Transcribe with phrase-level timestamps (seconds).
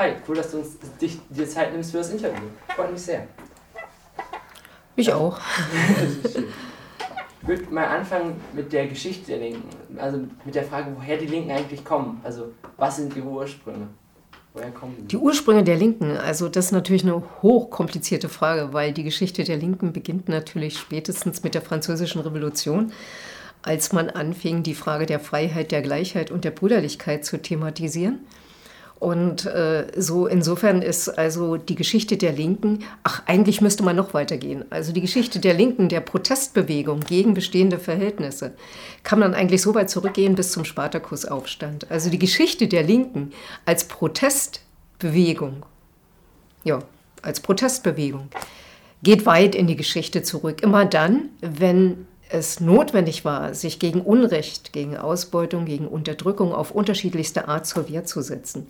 [0.00, 2.40] Hi, cool, dass du uns dich, dir Zeit nimmst für das Interview.
[2.74, 3.26] Freut mich sehr.
[4.96, 5.38] Ich auch.
[7.42, 9.68] ich würde mal anfangen mit der Geschichte der Linken.
[9.98, 12.18] Also mit der Frage, woher die Linken eigentlich kommen.
[12.24, 13.88] Also was sind ihre Ursprünge?
[14.54, 15.04] Woher kommen die?
[15.08, 19.58] Die Ursprünge der Linken, also das ist natürlich eine hochkomplizierte Frage, weil die Geschichte der
[19.58, 22.94] Linken beginnt natürlich spätestens mit der Französischen Revolution,
[23.60, 28.20] als man anfing, die Frage der Freiheit, der Gleichheit und der Brüderlichkeit zu thematisieren.
[29.00, 34.12] Und äh, so insofern ist also die Geschichte der Linken, ach, eigentlich müsste man noch
[34.12, 34.66] weitergehen.
[34.68, 38.52] Also die Geschichte der Linken, der Protestbewegung gegen bestehende Verhältnisse,
[39.02, 41.90] kann man eigentlich so weit zurückgehen bis zum Spartakusaufstand.
[41.90, 43.32] Also die Geschichte der Linken
[43.64, 45.64] als Protestbewegung,
[46.64, 46.80] ja,
[47.22, 48.28] als Protestbewegung,
[49.02, 50.62] geht weit in die Geschichte zurück.
[50.62, 57.48] Immer dann, wenn es notwendig war, sich gegen Unrecht, gegen Ausbeutung, gegen Unterdrückung auf unterschiedlichste
[57.48, 58.66] Art zur Wehr zu setzen.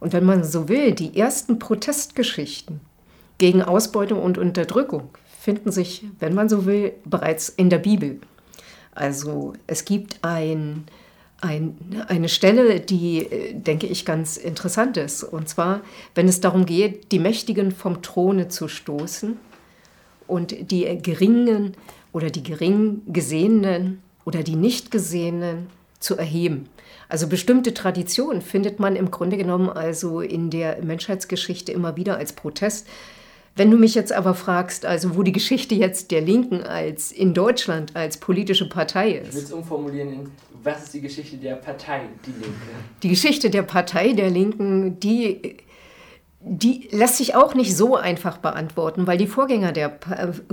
[0.00, 2.80] Und wenn man so will, die ersten Protestgeschichten
[3.38, 8.20] gegen Ausbeutung und Unterdrückung finden sich, wenn man so will, bereits in der Bibel.
[8.94, 10.84] Also es gibt ein,
[11.40, 15.22] ein, eine Stelle, die, äh, denke ich, ganz interessant ist.
[15.22, 15.80] Und zwar,
[16.14, 19.36] wenn es darum geht, die Mächtigen vom Throne zu stoßen
[20.26, 21.74] und die Geringen
[22.12, 25.68] oder die gering Gesehenen oder die Nicht-Gesehenen
[26.00, 26.68] zu erheben.
[27.08, 32.32] Also bestimmte Traditionen findet man im Grunde genommen also in der Menschheitsgeschichte immer wieder als
[32.32, 32.86] Protest.
[33.56, 37.34] Wenn du mich jetzt aber fragst, also wo die Geschichte jetzt der Linken als in
[37.34, 39.30] Deutschland als politische Partei ist.
[39.30, 40.30] Ich will es umformulieren in,
[40.62, 42.56] was ist die Geschichte der Partei, die Linke?
[43.02, 45.56] Die Geschichte der Partei der Linken, die,
[46.40, 49.98] die lässt sich auch nicht so einfach beantworten, weil die Vorgänger der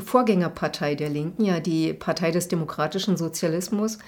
[0.03, 3.99] Vorgängerpartei der Linken, ja die Partei des demokratischen Sozialismus,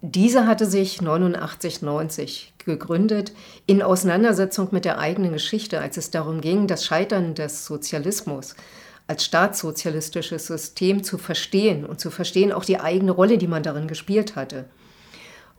[0.00, 3.32] diese hatte sich 89, 90 gegründet
[3.66, 8.54] in Auseinandersetzung mit der eigenen Geschichte, als es darum ging, das Scheitern des Sozialismus
[9.08, 13.88] als staatssozialistisches System zu verstehen und zu verstehen auch die eigene Rolle, die man darin
[13.88, 14.66] gespielt hatte.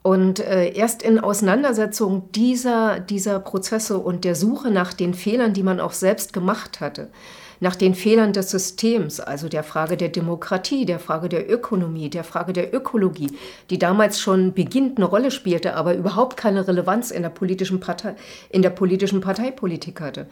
[0.01, 5.63] Und äh, erst in Auseinandersetzung dieser, dieser Prozesse und der Suche nach den Fehlern, die
[5.63, 7.09] man auch selbst gemacht hatte,
[7.59, 12.23] nach den Fehlern des Systems, also der Frage der Demokratie, der Frage der Ökonomie, der
[12.23, 13.31] Frage der Ökologie,
[13.69, 18.15] die damals schon beginnt eine Rolle spielte, aber überhaupt keine Relevanz in der politischen, Partei,
[18.49, 20.27] in der politischen Parteipolitik hatte.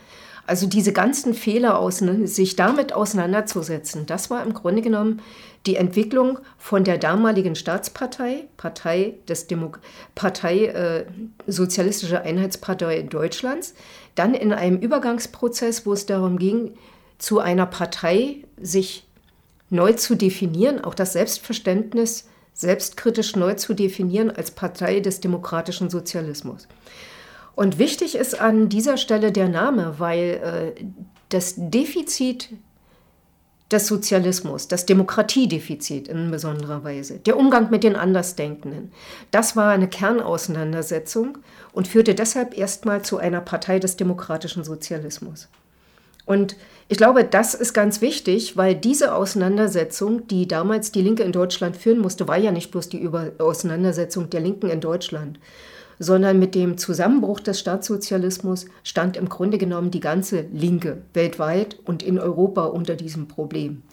[0.47, 5.21] Also diese ganzen Fehler, sich damit auseinanderzusetzen, das war im Grunde genommen
[5.65, 9.73] die Entwicklung von der damaligen Staatspartei, Partei, des Demo
[10.15, 11.05] Partei äh,
[11.47, 13.73] Sozialistische Einheitspartei Deutschlands,
[14.15, 16.71] dann in einem Übergangsprozess, wo es darum ging,
[17.17, 19.07] zu einer Partei sich
[19.69, 26.67] neu zu definieren, auch das Selbstverständnis selbstkritisch neu zu definieren als Partei des demokratischen Sozialismus.
[27.55, 30.83] Und wichtig ist an dieser Stelle der Name, weil äh,
[31.29, 32.49] das Defizit
[33.71, 38.91] des Sozialismus, das Demokratiedefizit in besonderer Weise, der Umgang mit den Andersdenkenden,
[39.31, 41.39] das war eine Kernauseinandersetzung
[41.73, 45.49] und führte deshalb erstmal zu einer Partei des demokratischen Sozialismus.
[46.27, 46.57] Und
[46.89, 51.75] ich glaube, das ist ganz wichtig, weil diese Auseinandersetzung, die damals die Linke in Deutschland
[51.77, 55.39] führen musste, war ja nicht bloß die Über Auseinandersetzung der Linken in Deutschland,
[55.99, 62.03] sondern mit dem Zusammenbruch des Staatssozialismus stand im Grunde genommen die ganze Linke weltweit und
[62.03, 63.83] in Europa unter diesem Problem.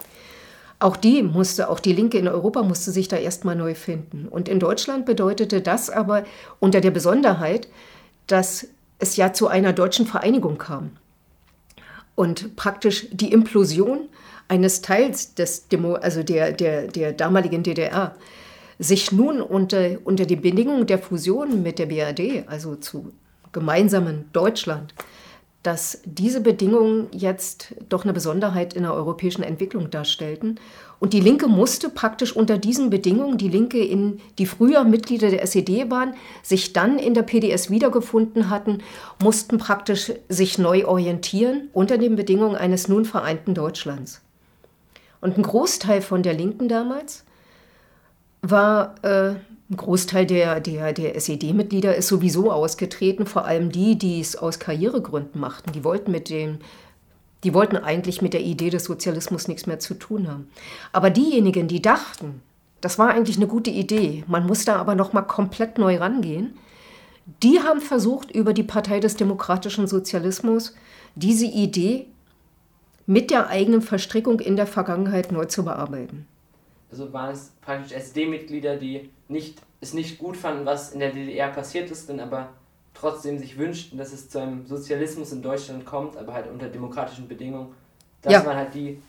[0.79, 4.27] Auch die musste, auch die Linke in Europa musste sich da erstmal neu finden.
[4.27, 6.25] Und in Deutschland bedeutete das aber
[6.59, 7.69] unter der Besonderheit,
[8.27, 8.67] dass
[8.99, 10.91] es ja zu einer deutschen Vereinigung kam
[12.15, 14.09] und praktisch die Implosion
[14.47, 18.15] eines Teils des Demo, also der, der, der damaligen DDR
[18.79, 23.13] sich nun unter, unter die Bedingungen der Fusion mit der BRD, also zu
[23.51, 24.93] gemeinsamen Deutschland,
[25.65, 30.59] dass diese Bedingungen jetzt doch eine Besonderheit in der europäischen Entwicklung darstellten.
[30.99, 35.41] Und die Linke musste praktisch unter diesen Bedingungen, die Linke, in, die früher Mitglieder der
[35.41, 38.83] SED waren, sich dann in der PDS wiedergefunden hatten,
[39.21, 44.21] mussten praktisch sich neu orientieren unter den Bedingungen eines nun vereinten Deutschlands.
[45.19, 47.25] Und ein Großteil von der Linken damals
[48.43, 49.35] war äh,
[49.69, 54.59] ein Großteil der, der, der SED-Mitglieder ist sowieso ausgetreten, vor allem die, die es aus
[54.59, 55.71] Karrieregründen machten.
[55.71, 56.59] Die wollten mit dem,
[57.43, 60.49] die wollten eigentlich mit der Idee des Sozialismus nichts mehr zu tun haben.
[60.91, 62.41] Aber diejenigen, die dachten,
[62.79, 66.55] das war eigentlich eine gute Idee, man muss da aber noch mal komplett neu rangehen,
[67.41, 70.75] die haben versucht, über die Partei des demokratischen Sozialismus
[71.15, 72.05] diese Idee
[73.07, 76.27] mit der eigenen Verstrickung in der Vergangenheit neu zu bearbeiten
[76.91, 81.49] also waren es praktisch SD-Mitglieder, die nicht, es nicht gut fanden, was in der DDR
[81.49, 82.49] passiert ist, dann aber
[82.93, 87.27] trotzdem sich wünschten, dass es zu einem Sozialismus in Deutschland kommt, aber halt unter demokratischen
[87.27, 87.73] Bedingungen,
[88.21, 88.43] dass ja.
[88.43, 89.01] man halt die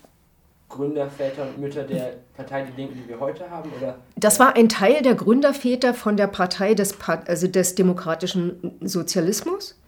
[0.69, 3.71] Gründerväter und Mütter der Partei Die Linken, die wir heute haben?
[3.79, 3.99] Oder?
[4.17, 6.97] Das war ein Teil der Gründerväter von der Partei des,
[7.27, 9.79] also des demokratischen Sozialismus.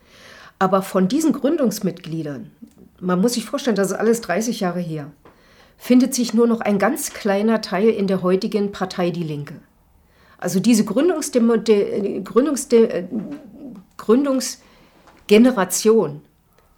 [0.61, 2.51] Aber von diesen Gründungsmitgliedern,
[3.01, 5.11] man muss sich vorstellen, das ist alles 30 Jahre her,
[5.79, 9.55] findet sich nur noch ein ganz kleiner Teil in der heutigen Partei Die Linke.
[10.37, 13.05] Also diese Gründungsdemo, de, Gründungsde, äh,
[13.97, 16.21] Gründungsgeneration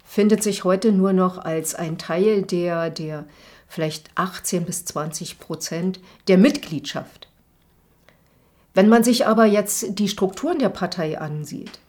[0.05, 3.25] findet sich heute nur noch als ein Teil der, der
[3.67, 7.27] vielleicht 18 bis 20 Prozent der Mitgliedschaft.
[8.73, 11.79] Wenn man sich aber jetzt die Strukturen der Partei ansieht,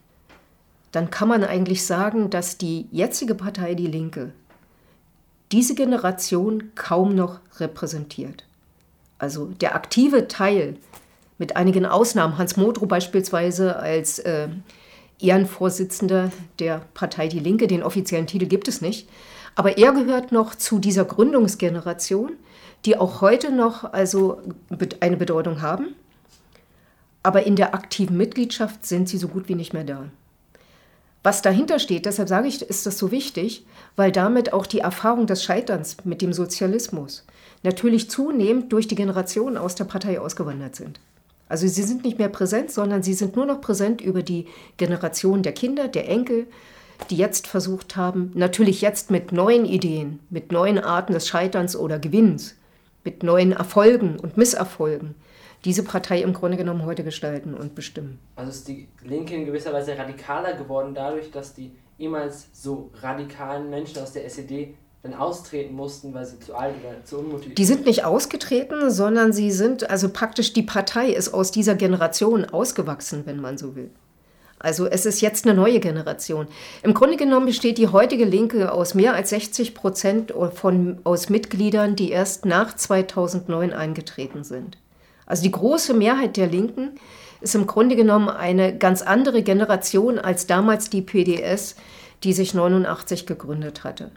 [0.93, 4.33] dann kann man eigentlich sagen, dass die jetzige Partei Die Linke
[5.53, 8.45] diese Generation kaum noch repräsentiert.
[9.19, 10.77] Also der aktive Teil,
[11.39, 14.49] mit einigen Ausnahmen, Hans Modrow beispielsweise als äh,
[15.21, 19.09] Ehrenvorsitzender der Partei Die Linke, den offiziellen Titel gibt es nicht,
[19.55, 22.33] aber er gehört noch zu dieser Gründungsgeneration,
[22.85, 24.41] die auch heute noch also
[25.01, 25.95] eine Bedeutung haben.
[27.23, 30.07] Aber in der aktiven Mitgliedschaft sind sie so gut wie nicht mehr da.
[31.23, 33.65] Was dahinter steht, deshalb sage ich, ist das so wichtig,
[33.95, 37.25] weil damit auch die Erfahrung des Scheiterns mit dem Sozialismus
[37.63, 40.99] natürlich zunehmend durch die Generationen aus der Partei ausgewandert sind.
[41.49, 44.47] Also sie sind nicht mehr präsent, sondern sie sind nur noch präsent über die
[44.79, 46.47] Generation der Kinder, der Enkel,
[47.11, 51.99] die jetzt versucht haben, natürlich jetzt mit neuen Ideen, mit neuen Arten des Scheiterns oder
[51.99, 52.55] Gewinns,
[53.05, 55.15] mit neuen Erfolgen und Misserfolgen,
[55.65, 58.19] diese Partei im Grunde genommen heute gestalten und bestimmen.
[58.37, 63.71] Also ist die Linke in gewisser Weise radikaler geworden dadurch, dass die ehemals so radikalen
[63.71, 67.65] Menschen aus der SED dann austreten mussten, weil sie zu alt oder zu unmotiviert Die
[67.65, 73.23] sind nicht ausgetreten, sondern sie sind, also praktisch die Partei ist aus dieser Generation ausgewachsen,
[73.25, 73.91] wenn man so will.
[74.61, 76.47] Also es ist jetzt eine neue Generation.
[76.85, 81.97] Im Grunde genommen besteht die heutige Linke aus mehr als 60 Prozent von, aus Mitgliedern,
[81.97, 84.79] die erst nach 2009 eingetreten sind.
[85.27, 86.93] Also die große Mehrheit der Linken
[87.41, 91.77] ist im Grunde genommen eine ganz andere Generation als damals die PDS,
[92.23, 94.11] die sich 89 gegründet hatte.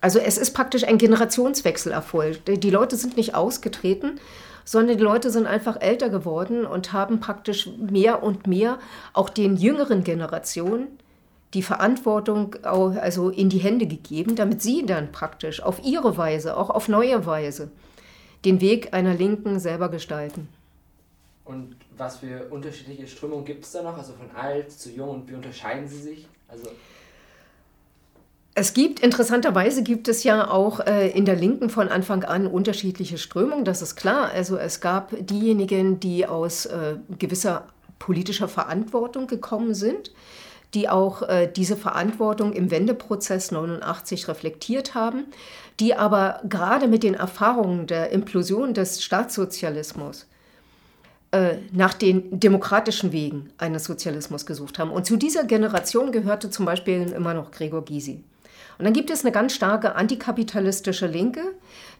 [0.00, 2.48] Also es ist praktisch ein Generationswechsel erfolgt.
[2.48, 4.18] Die Leute sind nicht ausgetreten,
[4.64, 8.78] sondern die Leute sind einfach älter geworden und haben praktisch mehr und mehr
[9.12, 10.86] auch den jüngeren Generationen
[11.54, 16.70] die Verantwortung also in die Hände gegeben, damit sie dann praktisch auf ihre Weise, auch
[16.70, 17.72] auf neue Weise,
[18.44, 20.48] den Weg einer Linken selber gestalten.
[21.44, 25.30] Und was für unterschiedliche Strömungen gibt es da noch, also von alt zu jung und
[25.30, 26.28] wie unterscheiden sie sich?
[26.48, 26.70] Also
[28.54, 33.16] es gibt, interessanterweise gibt es ja auch äh, in der Linken von Anfang an unterschiedliche
[33.16, 34.30] Strömungen, das ist klar.
[34.30, 40.12] Also es gab diejenigen, die aus äh, gewisser politischer Verantwortung gekommen sind,
[40.74, 45.26] die auch äh, diese Verantwortung im Wendeprozess 89 reflektiert haben,
[45.80, 50.26] die aber gerade mit den Erfahrungen der Implosion des Staatssozialismus
[51.32, 54.90] äh, nach den demokratischen Wegen eines Sozialismus gesucht haben.
[54.90, 58.22] Und zu dieser Generation gehörte zum Beispiel immer noch Gregor Gysi.
[58.78, 61.42] Und dann gibt es eine ganz starke antikapitalistische Linke,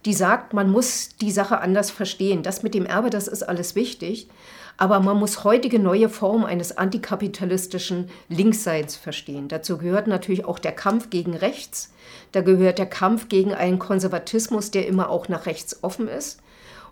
[0.07, 2.43] die sagt, man muss die Sache anders verstehen.
[2.43, 4.29] Das mit dem Erbe, das ist alles wichtig.
[4.77, 9.49] Aber man muss heutige neue Formen eines antikapitalistischen Linksseins verstehen.
[9.49, 11.93] Dazu gehört natürlich auch der Kampf gegen rechts.
[12.33, 16.41] Da gehört der Kampf gegen einen Konservatismus, der immer auch nach rechts offen ist.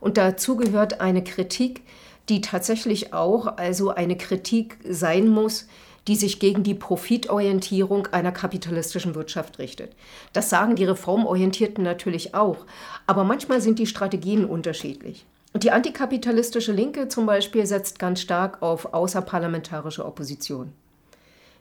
[0.01, 1.83] Und dazu gehört eine Kritik,
[2.29, 5.67] die tatsächlich auch also eine Kritik sein muss,
[6.07, 9.93] die sich gegen die Profitorientierung einer kapitalistischen Wirtschaft richtet.
[10.33, 12.65] Das sagen die Reformorientierten natürlich auch,
[13.07, 15.27] aber manchmal sind die Strategien unterschiedlich.
[15.55, 20.73] Die antikapitalistische Linke zum Beispiel setzt ganz stark auf außerparlamentarische Opposition.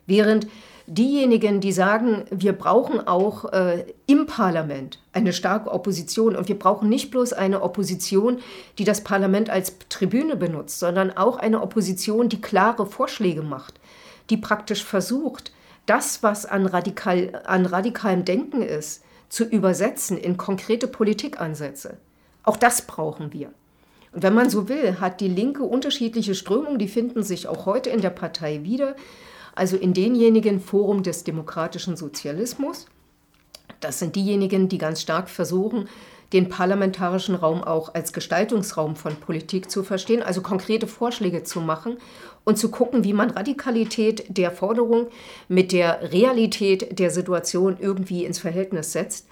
[0.06, 0.46] Während
[0.86, 6.88] diejenigen, die sagen, wir brauchen auch äh, im Parlament eine starke Opposition und wir brauchen
[6.88, 8.38] nicht bloß eine Opposition,
[8.78, 13.80] die das Parlament als Tribüne benutzt, sondern auch eine Opposition, die klare Vorschläge macht,
[14.30, 15.52] die praktisch versucht,
[15.86, 21.98] das, was an, radikal, an radikalem Denken ist, zu übersetzen in konkrete Politikansätze.
[22.44, 23.50] Auch das brauchen wir.
[24.20, 28.00] Wenn man so will, hat die Linke unterschiedliche Strömungen, die finden sich auch heute in
[28.00, 28.96] der Partei wieder.
[29.54, 32.86] Also in denjenigen Forum des demokratischen Sozialismus.
[33.80, 35.88] Das sind diejenigen, die ganz stark versuchen,
[36.32, 41.96] den parlamentarischen Raum auch als Gestaltungsraum von Politik zu verstehen, also konkrete Vorschläge zu machen
[42.44, 45.08] und zu gucken, wie man Radikalität der Forderung
[45.48, 49.28] mit der Realität der Situation irgendwie ins Verhältnis setzt,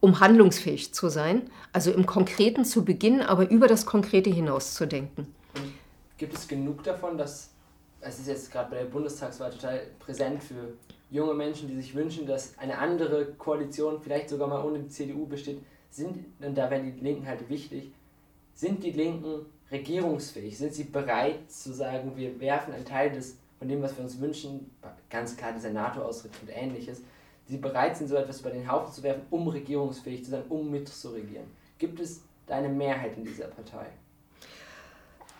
[0.00, 4.86] um handlungsfähig zu sein, also im Konkreten zu beginnen, aber über das Konkrete hinaus zu
[4.86, 5.34] denken.
[6.16, 7.50] gibt es genug davon, dass
[8.00, 10.74] es ist jetzt gerade bei der Bundestagswahl total präsent für
[11.10, 15.26] junge Menschen, die sich wünschen, dass eine andere Koalition, vielleicht sogar mal ohne die CDU
[15.26, 17.92] besteht, sind, und da wären die Linken halt wichtig,
[18.54, 20.56] sind die Linken regierungsfähig?
[20.56, 24.20] Sind sie bereit zu sagen, wir werfen einen Teil des, von dem, was wir uns
[24.20, 24.70] wünschen,
[25.08, 27.02] ganz klar dieser NATO-Austritt und ähnliches,
[27.50, 30.70] sie bereit sind, so etwas über den Haufen zu werfen, um regierungsfähig zu sein, um
[30.70, 31.46] mitzuregieren?
[31.78, 33.86] Gibt es da eine Mehrheit in dieser Partei?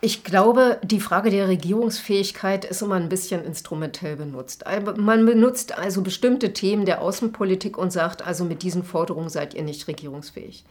[0.03, 4.65] Ich glaube, die Frage der Regierungsfähigkeit ist immer ein bisschen instrumentell benutzt.
[4.97, 9.61] Man benutzt also bestimmte Themen der Außenpolitik und sagt, also mit diesen Forderungen seid ihr
[9.61, 10.65] nicht regierungsfähig.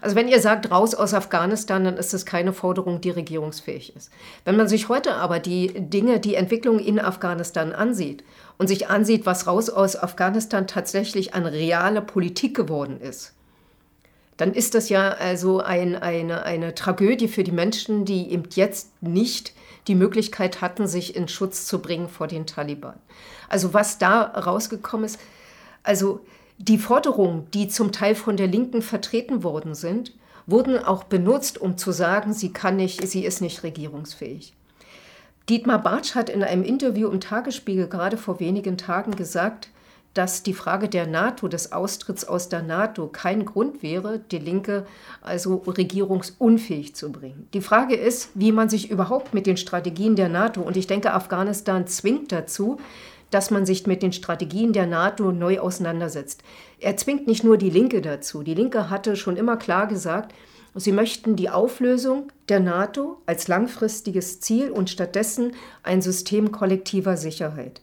[0.00, 4.12] Also wenn ihr sagt, raus aus Afghanistan, dann ist das keine Forderung, die regierungsfähig ist.
[4.44, 8.22] Wenn man sich heute aber die Dinge, die Entwicklung in Afghanistan ansieht
[8.56, 13.32] und sich ansieht, was raus aus Afghanistan tatsächlich an reale Politik geworden ist,
[14.36, 19.02] dann ist das ja also ein, eine, eine Tragödie für die Menschen, die eben jetzt
[19.02, 19.54] nicht
[19.88, 22.98] die Möglichkeit hatten, sich in Schutz zu bringen vor den Taliban.
[23.48, 25.18] Also was da rausgekommen ist,
[25.82, 26.20] also
[26.58, 30.12] die Forderungen, die zum Teil von der Linken vertreten worden sind,
[30.46, 34.54] wurden auch benutzt, um zu sagen, sie kann nicht, sie ist nicht regierungsfähig.
[35.48, 39.68] Dietmar Bartsch hat in einem Interview im Tagesspiegel gerade vor wenigen Tagen gesagt,
[40.16, 44.86] dass die Frage der NATO, des Austritts aus der NATO, kein Grund wäre, die Linke
[45.20, 47.48] also regierungsunfähig zu bringen.
[47.52, 51.12] Die Frage ist, wie man sich überhaupt mit den Strategien der NATO, und ich denke,
[51.12, 52.78] Afghanistan zwingt dazu,
[53.30, 56.42] dass man sich mit den Strategien der NATO neu auseinandersetzt.
[56.80, 58.42] Er zwingt nicht nur die Linke dazu.
[58.42, 60.32] Die Linke hatte schon immer klar gesagt,
[60.74, 67.80] sie möchten die Auflösung der NATO als langfristiges Ziel und stattdessen ein System kollektiver Sicherheit.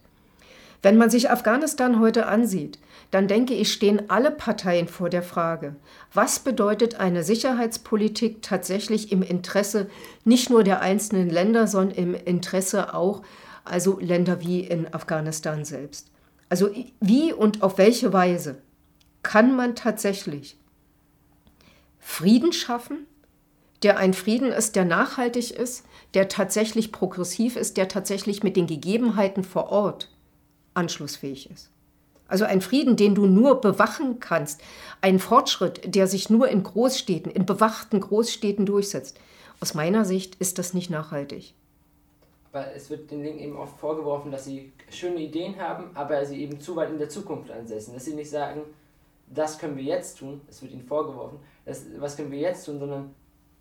[0.84, 2.78] Wenn man sich Afghanistan heute ansieht,
[3.10, 5.76] dann denke ich, stehen alle Parteien vor der Frage,
[6.12, 9.88] was bedeutet eine Sicherheitspolitik tatsächlich im Interesse
[10.26, 13.22] nicht nur der einzelnen Länder, sondern im Interesse auch
[13.64, 16.10] also Länder wie in Afghanistan selbst.
[16.50, 16.68] Also
[17.00, 18.58] wie und auf welche Weise
[19.22, 20.58] kann man tatsächlich
[21.98, 23.06] Frieden schaffen,
[23.82, 28.66] der ein Frieden ist, der nachhaltig ist, der tatsächlich progressiv ist, der tatsächlich mit den
[28.66, 30.10] Gegebenheiten vor Ort
[30.74, 31.70] anschlussfähig ist.
[32.26, 34.62] Also ein Frieden, den du nur bewachen kannst,
[35.00, 39.18] ein Fortschritt, der sich nur in Großstädten, in bewachten Großstädten durchsetzt.
[39.60, 41.54] Aus meiner Sicht ist das nicht nachhaltig.
[42.52, 46.40] Weil es wird den Linken eben oft vorgeworfen, dass sie schöne Ideen haben, aber sie
[46.40, 47.94] eben zu weit in der Zukunft ansetzen.
[47.94, 48.62] Dass sie nicht sagen,
[49.28, 52.78] das können wir jetzt tun, es wird ihnen vorgeworfen, das, was können wir jetzt tun,
[52.78, 53.14] sondern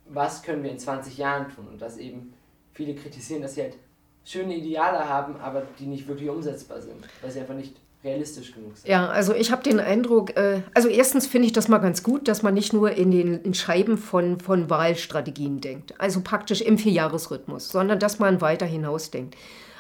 [0.06, 1.68] was können wir in 20 Jahren tun.
[1.68, 2.34] Und dass eben
[2.72, 3.78] viele kritisieren, dass sie halt
[4.26, 8.76] schöne Ideale haben, aber die nicht wirklich umsetzbar sind, weil sie einfach nicht realistisch genug
[8.76, 8.90] sind.
[8.90, 12.28] Ja, also ich habe den Eindruck, äh, also erstens finde ich das mal ganz gut,
[12.28, 16.78] dass man nicht nur in den in Scheiben von, von Wahlstrategien denkt, also praktisch im
[16.78, 19.36] Vierjahresrhythmus, sondern dass man weiter hinaus denkt.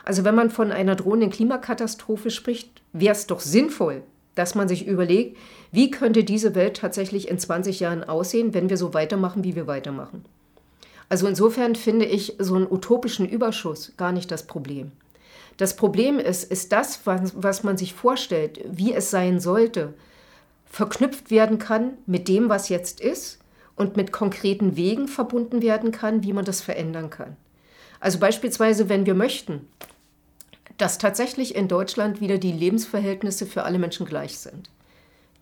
[0.05, 4.03] Also wenn man von einer drohenden Klimakatastrophe spricht, wäre es doch sinnvoll,
[4.35, 5.37] dass man sich überlegt,
[5.71, 9.67] wie könnte diese Welt tatsächlich in 20 Jahren aussehen, wenn wir so weitermachen, wie wir
[9.67, 10.25] weitermachen.
[11.09, 14.91] Also insofern finde ich so einen utopischen Überschuss gar nicht das Problem.
[15.57, 19.93] Das Problem ist, ist das, was, was man sich vorstellt, wie es sein sollte,
[20.65, 23.39] verknüpft werden kann mit dem, was jetzt ist
[23.75, 27.37] und mit konkreten Wegen verbunden werden kann, wie man das verändern kann.
[27.99, 29.67] Also beispielsweise, wenn wir möchten,
[30.77, 34.69] dass tatsächlich in Deutschland wieder die Lebensverhältnisse für alle Menschen gleich sind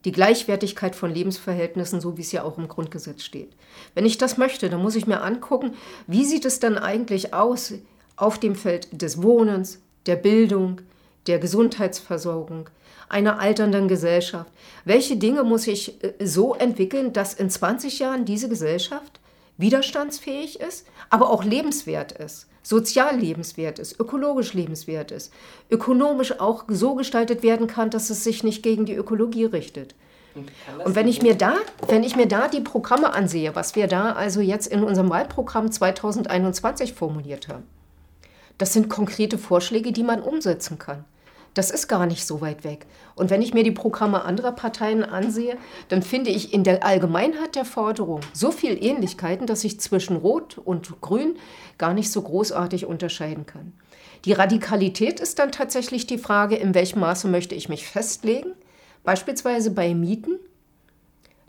[0.05, 3.51] die Gleichwertigkeit von Lebensverhältnissen, so wie es ja auch im Grundgesetz steht.
[3.93, 5.73] Wenn ich das möchte, dann muss ich mir angucken,
[6.07, 7.73] wie sieht es dann eigentlich aus
[8.15, 10.81] auf dem Feld des Wohnens, der Bildung,
[11.27, 12.69] der Gesundheitsversorgung,
[13.09, 14.51] einer alternden Gesellschaft.
[14.85, 19.20] Welche Dinge muss ich äh, so entwickeln, dass in 20 Jahren diese Gesellschaft
[19.57, 25.31] widerstandsfähig ist, aber auch lebenswert ist, sozial lebenswert ist, ökologisch lebenswert ist,
[25.69, 29.95] ökonomisch auch so gestaltet werden kann, dass es sich nicht gegen die Ökologie richtet.
[30.85, 31.55] Und wenn ich mir da,
[31.87, 35.71] wenn ich mir da die Programme ansehe, was wir da also jetzt in unserem Wahlprogramm
[35.71, 37.63] 2021 formuliert haben,
[38.57, 41.03] das sind konkrete Vorschläge, die man umsetzen kann.
[41.53, 42.85] Das ist gar nicht so weit weg.
[43.15, 45.57] Und wenn ich mir die Programme anderer Parteien ansehe,
[45.89, 50.57] dann finde ich in der Allgemeinheit der Forderung so viel Ähnlichkeiten, dass ich zwischen Rot
[50.57, 51.35] und Grün
[51.77, 53.73] gar nicht so großartig unterscheiden kann.
[54.23, 58.51] Die Radikalität ist dann tatsächlich die Frage, in welchem Maße möchte ich mich festlegen,
[59.03, 60.39] beispielsweise bei Mieten.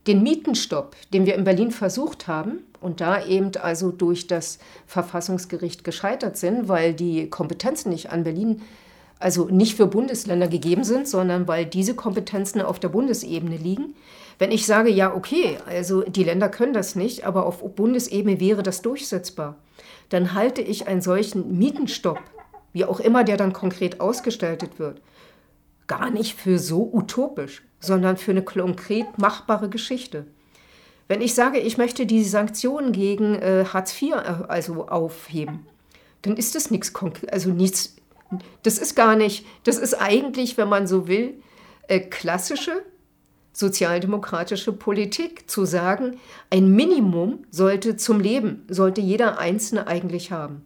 [0.09, 5.85] Den Mietenstopp, den wir in Berlin versucht haben und da eben also durch das Verfassungsgericht
[5.85, 8.63] gescheitert sind, weil die Kompetenzen nicht an Berlin
[9.23, 13.95] also nicht für Bundesländer gegeben sind, sondern weil diese Kompetenzen auf der Bundesebene liegen.
[14.39, 18.63] Wenn ich sage, ja, okay, also die Länder können das nicht, aber auf Bundesebene wäre
[18.63, 19.57] das durchsetzbar,
[20.09, 22.19] dann halte ich einen solchen Mietenstopp
[22.73, 25.01] wie auch immer der dann konkret ausgestaltet wird,
[25.87, 30.27] gar nicht für so utopisch, sondern für eine konkret machbare Geschichte.
[31.09, 35.67] Wenn ich sage, ich möchte die Sanktionen gegen äh, Hartz IV äh, also aufheben,
[36.23, 36.93] dann ist das nichts
[37.31, 37.97] also nichts,
[38.63, 41.35] das ist gar nicht, das ist eigentlich, wenn man so will,
[41.89, 42.83] äh, klassische
[43.53, 46.19] sozialdemokratische Politik, zu sagen,
[46.51, 50.65] ein Minimum sollte zum Leben, sollte jeder Einzelne eigentlich haben.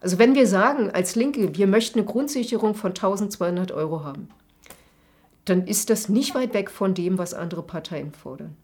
[0.00, 4.28] Also wenn wir sagen als Linke, wir möchten eine Grundsicherung von 1200 Euro haben,
[5.44, 8.56] dann ist das nicht weit weg von dem, was andere Parteien fordern.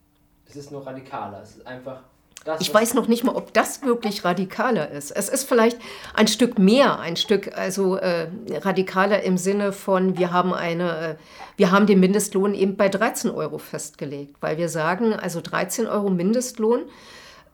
[0.47, 1.43] Es ist nur radikaler.
[1.43, 2.03] Es ist einfach
[2.49, 5.11] das, ich weiß noch nicht mal, ob das wirklich radikaler ist.
[5.11, 5.79] Es ist vielleicht
[6.15, 8.29] ein Stück mehr, ein Stück also äh,
[8.63, 11.15] radikaler im Sinne von, wir haben eine, äh,
[11.59, 16.09] wir haben den Mindestlohn eben bei 13 Euro festgelegt, weil wir sagen, also 13 Euro
[16.09, 16.85] Mindestlohn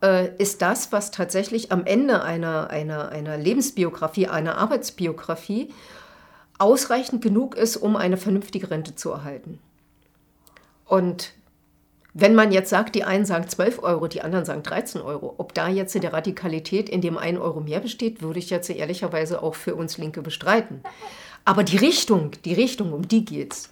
[0.01, 5.75] äh, ist das, was tatsächlich am Ende einer, einer, einer Lebensbiografie, einer Arbeitsbiografie
[6.59, 9.59] ausreichend genug ist, um eine vernünftige Rente zu erhalten.
[10.85, 11.33] Und
[12.17, 15.53] wenn man jetzt sagt, die einen sagen 12 Euro, die anderen sagen 13 Euro, ob
[15.53, 19.57] da jetzt die Radikalität in dem 1 Euro mehr besteht, würde ich jetzt ehrlicherweise auch
[19.57, 20.81] für uns Linke bestreiten.
[21.45, 23.71] Aber die Richtung, die Richtung, um die geht's.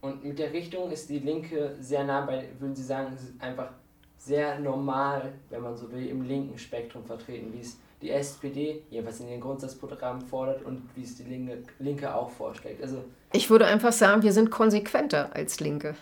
[0.00, 3.68] Und mit der Richtung ist die Linke sehr nah bei, würden Sie sagen, einfach
[4.16, 9.20] sehr normal, wenn man so will, im linken Spektrum vertreten, wie es die SPD jeweils
[9.20, 12.82] in ihrem Grundsatzprogramm fordert und wie es die Linke, Linke auch vorschlägt.
[12.82, 15.94] Also ich würde einfach sagen, wir sind konsequenter als Linke.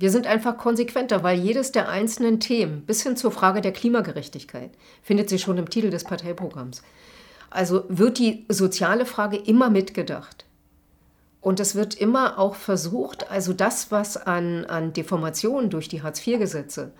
[0.00, 4.70] Wir sind einfach konsequenter, weil jedes der einzelnen Themen, bis hin zur Frage der Klimagerechtigkeit,
[5.02, 6.82] findet sich schon im Titel des Parteiprogramms.
[7.50, 10.46] Also wird die soziale Frage immer mitgedacht.
[11.42, 16.92] Und es wird immer auch versucht, also das, was an, an Deformationen durch die Hartz-IV-Gesetze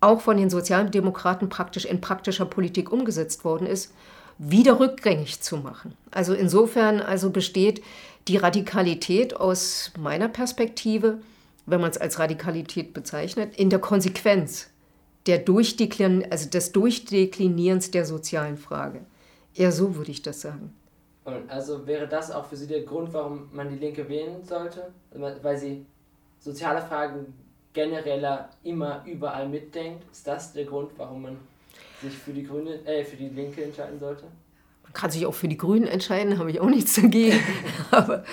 [0.00, 3.92] auch von den Sozialdemokraten praktisch in praktischer Politik umgesetzt worden ist,
[4.38, 5.96] wieder rückgängig zu machen.
[6.12, 7.82] Also insofern also besteht
[8.28, 11.18] die Radikalität aus meiner Perspektive
[11.66, 14.70] wenn man es als Radikalität bezeichnet, in der Konsequenz
[15.26, 19.04] der Durchdeklin also des Durchdeklinierens der sozialen Frage.
[19.54, 20.74] Eher so würde ich das sagen.
[21.24, 24.92] Und also wäre das auch für Sie der Grund, warum man die Linke wählen sollte?
[25.10, 25.84] Weil sie
[26.38, 27.34] soziale Fragen
[27.72, 30.04] genereller immer überall mitdenkt?
[30.12, 31.36] Ist das der Grund, warum man
[32.00, 34.24] sich für die Grüne, äh, für die Linke entscheiden sollte?
[34.96, 37.38] Kann sich auch für die Grünen entscheiden, habe ich auch nichts dagegen.
[37.90, 38.24] Aber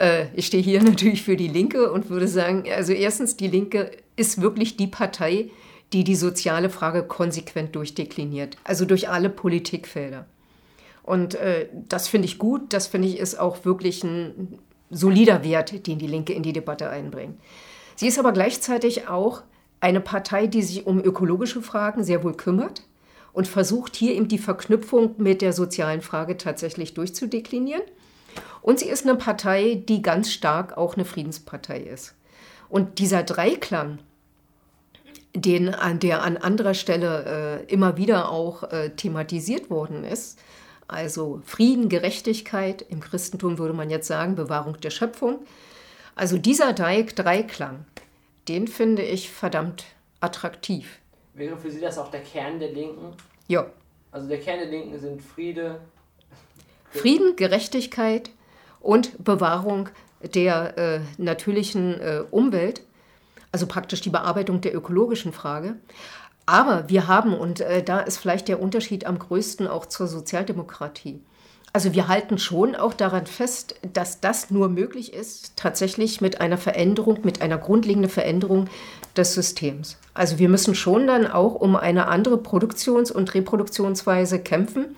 [0.00, 3.90] äh, ich stehe hier natürlich für die Linke und würde sagen, also erstens, die Linke
[4.16, 5.50] ist wirklich die Partei,
[5.92, 10.26] die die soziale Frage konsequent durchdekliniert, also durch alle Politikfelder.
[11.02, 14.58] Und äh, das finde ich gut, das finde ich ist auch wirklich ein
[14.90, 17.38] solider Wert, den die Linke in die Debatte einbringt.
[17.94, 19.42] Sie ist aber gleichzeitig auch
[19.80, 22.85] eine Partei, die sich um ökologische Fragen sehr wohl kümmert
[23.36, 27.82] und versucht hier eben die Verknüpfung mit der sozialen Frage tatsächlich durchzudeklinieren.
[28.62, 32.14] Und sie ist eine Partei, die ganz stark auch eine Friedenspartei ist.
[32.70, 33.98] Und dieser Dreiklang,
[35.34, 40.38] den, der an anderer Stelle äh, immer wieder auch äh, thematisiert worden ist,
[40.88, 45.40] also Frieden, Gerechtigkeit, im Christentum würde man jetzt sagen Bewahrung der Schöpfung,
[46.14, 47.84] also dieser Dreiklang,
[48.48, 49.84] den finde ich verdammt
[50.20, 51.00] attraktiv.
[51.36, 53.12] Wäre für Sie das auch der Kern der Linken?
[53.46, 53.66] Ja.
[54.10, 55.80] Also der Kern der Linken sind Friede.
[56.90, 58.30] Frieden, Gerechtigkeit
[58.80, 59.90] und Bewahrung
[60.34, 62.80] der äh, natürlichen äh, Umwelt,
[63.52, 65.76] also praktisch die Bearbeitung der ökologischen Frage.
[66.46, 71.20] Aber wir haben, und äh, da ist vielleicht der Unterschied am größten auch zur Sozialdemokratie,
[71.74, 76.56] also wir halten schon auch daran fest, dass das nur möglich ist, tatsächlich mit einer
[76.56, 78.68] Veränderung, mit einer grundlegenden Veränderung
[79.16, 79.98] des Systems.
[80.14, 84.96] Also wir müssen schon dann auch um eine andere Produktions- und Reproduktionsweise kämpfen.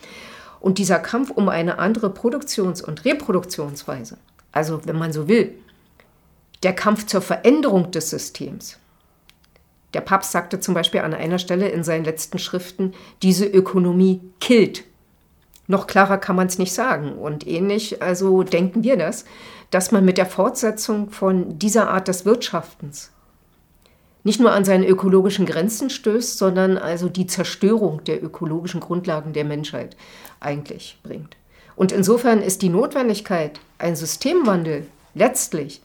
[0.60, 4.18] Und dieser Kampf um eine andere Produktions- und Reproduktionsweise,
[4.50, 5.54] also wenn man so will,
[6.64, 8.78] der Kampf zur Veränderung des Systems.
[9.94, 14.84] Der Papst sagte zum Beispiel an einer Stelle in seinen letzten Schriften, diese Ökonomie killt
[15.68, 17.12] noch klarer kann man es nicht sagen.
[17.12, 19.24] Und ähnlich, also denken wir das,
[19.70, 23.12] dass man mit der Fortsetzung von dieser Art des Wirtschaftens
[24.28, 29.46] nicht nur an seine ökologischen Grenzen stößt, sondern also die Zerstörung der ökologischen Grundlagen der
[29.46, 29.96] Menschheit
[30.38, 31.38] eigentlich bringt.
[31.76, 35.80] Und insofern ist die Notwendigkeit, einen Systemwandel letztlich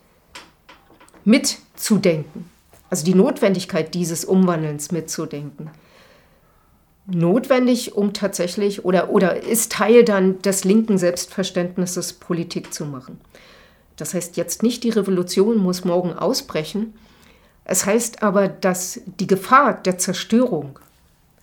[1.24, 2.50] mitzudenken,
[2.90, 5.70] also die Notwendigkeit dieses Umwandelns mitzudenken,
[7.06, 13.18] notwendig, um tatsächlich oder, oder ist Teil dann des linken Selbstverständnisses, Politik zu machen.
[13.96, 16.92] Das heißt jetzt nicht, die Revolution muss morgen ausbrechen.
[17.64, 20.78] Es heißt aber, dass die Gefahr der Zerstörung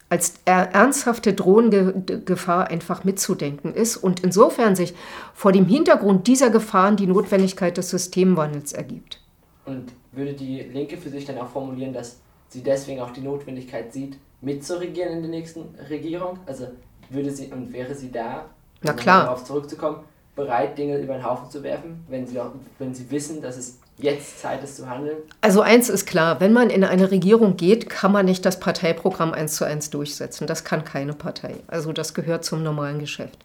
[0.10, 1.94] als ernsthafte drohende
[2.26, 4.94] Gefahr einfach mitzudenken ist und insofern sich
[5.34, 9.22] vor dem Hintergrund dieser Gefahren die Notwendigkeit des Systemwandels ergibt.
[9.66, 12.18] Und würde die Linke für sich dann auch formulieren, dass
[12.50, 16.40] sie deswegen auch die Notwendigkeit sieht, mitzuregieren in der nächsten Regierung?
[16.46, 16.68] Also
[17.10, 18.50] würde sie und wäre sie da,
[18.82, 19.24] klar.
[19.24, 20.00] darauf zurückzukommen,
[20.36, 23.80] bereit, Dinge über den Haufen zu werfen, wenn sie, auch, wenn sie wissen, dass es
[23.98, 25.18] jetzt Zeit ist zu handeln?
[25.42, 29.34] Also eins ist klar, wenn man in eine Regierung geht, kann man nicht das Parteiprogramm
[29.34, 30.48] eins zu eins durchsetzen.
[30.48, 31.56] Das kann keine Partei.
[31.68, 33.38] Also das gehört zum normalen Geschäft.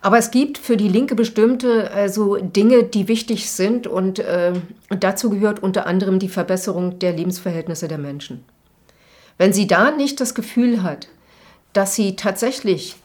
[0.00, 4.52] Aber es gibt für die Linke bestimmte also Dinge, die wichtig sind und, äh,
[4.90, 8.44] und dazu gehört unter anderem die Verbesserung der Lebensverhältnisse der Menschen.
[9.38, 11.08] Wenn sie da nicht das Gefühl hat,
[11.72, 12.96] dass sie tatsächlich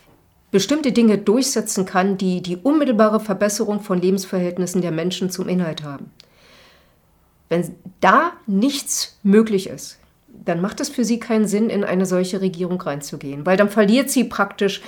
[0.51, 6.11] bestimmte Dinge durchsetzen kann, die die unmittelbare Verbesserung von Lebensverhältnissen der Menschen zum Inhalt haben,
[7.53, 12.41] wenn da nichts möglich ist, dann macht es für sie keinen Sinn, in eine solche
[12.41, 14.81] Regierung reinzugehen, weil dann verliert sie praktisch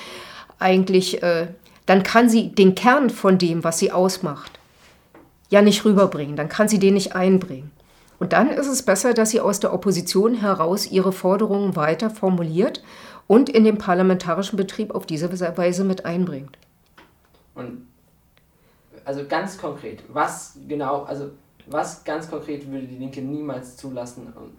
[0.57, 1.47] eigentlich, äh,
[1.85, 4.59] dann kann sie den Kern von dem, was sie ausmacht,
[5.51, 7.69] ja nicht rüberbringen, dann kann sie den nicht einbringen.
[8.17, 12.81] Und dann ist es besser, dass sie aus der Opposition heraus ihre Forderungen weiter formuliert
[13.27, 16.57] und in den parlamentarischen Betrieb auf diese Weise mit einbringt.
[17.53, 17.85] Und
[19.03, 21.29] also ganz konkret, was genau, also
[21.67, 24.51] was ganz konkret würde die Linke niemals zulassen und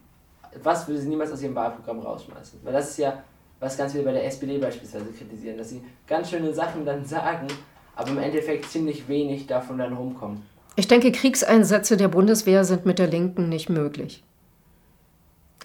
[0.63, 2.61] was würde sie niemals aus ihrem Wahlprogramm rausschmeißen?
[2.63, 3.23] Weil das ist ja,
[3.61, 7.47] was ganz viele bei der SPD beispielsweise kritisieren, dass sie ganz schöne Sachen dann sagen,
[7.95, 10.43] aber im Endeffekt ziemlich wenig davon dann rumkommen.
[10.77, 14.23] Ich denke, Kriegseinsätze der Bundeswehr sind mit der Linken nicht möglich.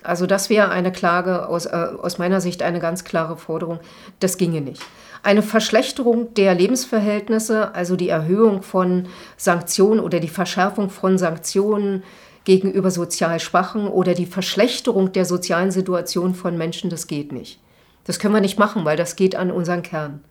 [0.04, 3.80] Also das wäre eine Klage, aus, äh, aus meiner Sicht eine ganz klare Forderung.
[4.20, 4.82] Das ginge nicht.
[5.24, 9.08] Eine Verschlechterung der Lebensverhältnisse, also die Erhöhung von
[9.38, 12.04] Sanktionen oder die Verschärfung von Sanktionen
[12.44, 17.60] gegenüber sozial Schwachen oder die Verschlechterung der sozialen Situation von Menschen, das geht nicht.
[18.06, 20.22] Das können wir nicht machen, weil das geht an unseren Kern.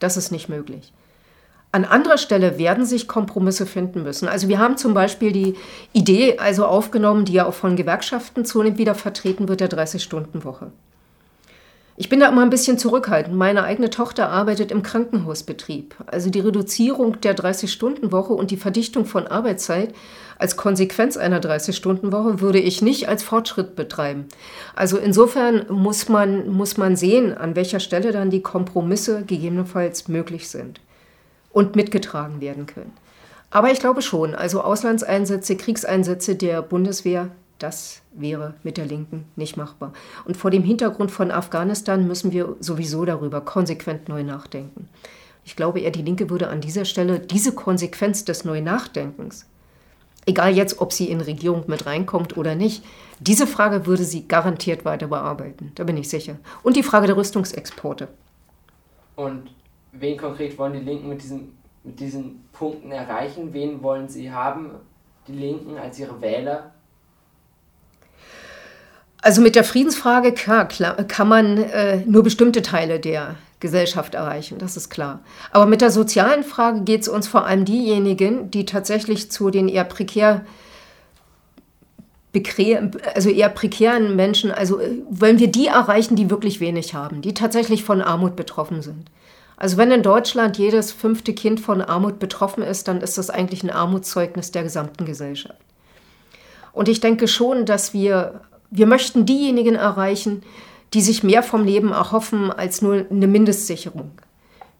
[0.00, 0.92] Das ist nicht möglich.
[1.72, 4.28] An anderer Stelle werden sich Kompromisse finden müssen.
[4.28, 5.54] Also wir haben zum Beispiel die
[5.92, 10.72] Idee also aufgenommen, die ja auch von Gewerkschaften zunehmend wieder vertreten wird, der 30-Stunden-Woche.
[12.00, 13.36] Ich bin da immer ein bisschen zurückhaltend.
[13.36, 15.94] Meine eigene Tochter arbeitet im Krankenhausbetrieb.
[16.06, 19.92] Also die Reduzierung der 30-Stunden-Woche und die Verdichtung von Arbeitszeit
[20.38, 24.24] als Konsequenz einer 30-Stunden-Woche würde ich nicht als Fortschritt betreiben.
[24.74, 30.48] Also insofern muss man, muss man sehen, an welcher Stelle dann die Kompromisse gegebenenfalls möglich
[30.48, 30.80] sind
[31.52, 32.94] und mitgetragen werden können.
[33.50, 37.28] Aber ich glaube schon, also Auslandseinsätze, Kriegseinsätze der Bundeswehr,
[37.62, 39.92] das wäre mit der Linken nicht machbar.
[40.24, 44.88] Und vor dem Hintergrund von Afghanistan müssen wir sowieso darüber konsequent neu nachdenken.
[45.44, 49.46] Ich glaube eher, die Linke würde an dieser Stelle diese Konsequenz des Neunachdenkens,
[50.26, 52.84] egal jetzt, ob sie in Regierung mit reinkommt oder nicht,
[53.20, 55.72] diese Frage würde sie garantiert weiter bearbeiten.
[55.74, 56.36] Da bin ich sicher.
[56.62, 58.08] Und die Frage der Rüstungsexporte.
[59.16, 59.50] Und
[59.92, 63.52] wen konkret wollen die Linken mit diesen, mit diesen Punkten erreichen?
[63.52, 64.70] Wen wollen sie haben,
[65.26, 66.72] die Linken, als ihre Wähler?
[69.22, 74.58] Also mit der Friedensfrage, klar, klar kann man äh, nur bestimmte Teile der Gesellschaft erreichen,
[74.58, 75.20] das ist klar.
[75.50, 79.68] Aber mit der sozialen Frage geht es uns vor allem diejenigen, die tatsächlich zu den
[79.68, 80.42] eher prekär
[83.14, 87.34] also eher prekären Menschen, also äh, wollen wir die erreichen, die wirklich wenig haben, die
[87.34, 89.10] tatsächlich von Armut betroffen sind.
[89.56, 93.62] Also wenn in Deutschland jedes fünfte Kind von Armut betroffen ist, dann ist das eigentlich
[93.62, 95.58] ein Armutszeugnis der gesamten Gesellschaft.
[96.72, 100.42] Und ich denke schon, dass wir, wir möchten diejenigen erreichen,
[100.94, 104.10] die sich mehr vom Leben erhoffen als nur eine Mindestsicherung.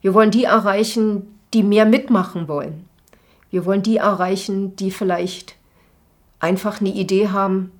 [0.00, 2.84] Wir wollen die erreichen, die mehr mitmachen wollen.
[3.50, 5.56] Wir wollen die erreichen, die vielleicht
[6.38, 7.72] einfach eine Idee haben,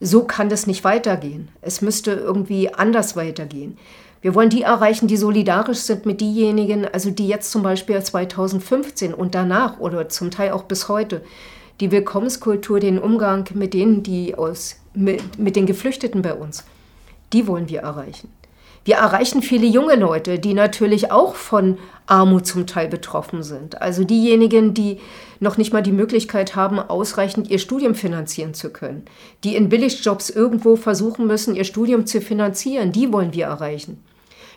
[0.00, 1.48] so kann das nicht weitergehen.
[1.60, 3.78] Es müsste irgendwie anders weitergehen.
[4.20, 9.14] Wir wollen die erreichen, die solidarisch sind mit diejenigen, also die jetzt zum Beispiel 2015
[9.14, 11.22] und danach oder zum Teil auch bis heute
[11.80, 16.64] die Willkommenskultur, den Umgang mit denen, die aus, mit, mit den Geflüchteten bei uns,
[17.32, 18.28] die wollen wir erreichen.
[18.84, 23.80] Wir erreichen viele junge Leute, die natürlich auch von Armut zum Teil betroffen sind.
[23.80, 25.00] Also diejenigen, die
[25.40, 29.06] noch nicht mal die Möglichkeit haben, ausreichend ihr Studium finanzieren zu können,
[29.42, 34.04] die in Billigjobs irgendwo versuchen müssen, ihr Studium zu finanzieren, die wollen wir erreichen.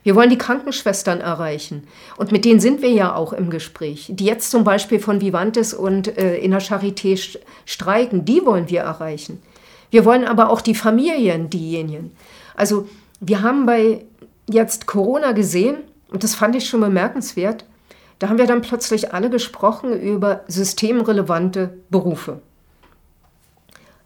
[0.04, 1.88] Wir wollen die Krankenschwestern erreichen.
[2.18, 4.08] Und mit denen sind wir ja auch im Gespräch.
[4.10, 8.82] Die jetzt zum Beispiel von Vivantes und äh, in der Charité streiken, die wollen wir
[8.82, 9.42] erreichen.
[9.90, 12.12] Wir wollen aber auch die Familien, diejenigen.
[12.56, 12.88] Also
[13.20, 14.06] wir haben bei
[14.50, 15.78] jetzt Corona gesehen,
[16.10, 17.66] und das fand ich schon bemerkenswert,
[18.20, 22.42] da haben wir dann plötzlich alle gesprochen über systemrelevante Berufe.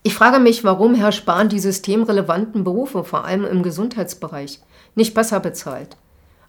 [0.04, 4.60] Ich frage mich, warum Herr Spahn die systemrelevanten Berufe, vor allem im Gesundheitsbereich,
[4.96, 5.98] nicht besser bezahlt.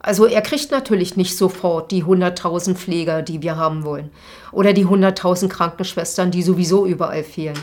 [0.03, 4.11] Also er kriegt natürlich nicht sofort die 100.000 Pfleger, die wir haben wollen,
[4.51, 7.59] oder die 100.000 Krankenschwestern, die sowieso überall fehlen.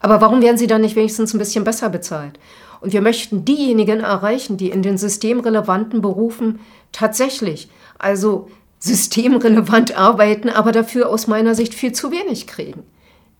[0.00, 2.38] Aber warum werden sie dann nicht wenigstens ein bisschen besser bezahlt?
[2.80, 10.72] Und wir möchten diejenigen erreichen, die in den systemrelevanten Berufen tatsächlich, also systemrelevant arbeiten, aber
[10.72, 12.82] dafür aus meiner Sicht viel zu wenig kriegen.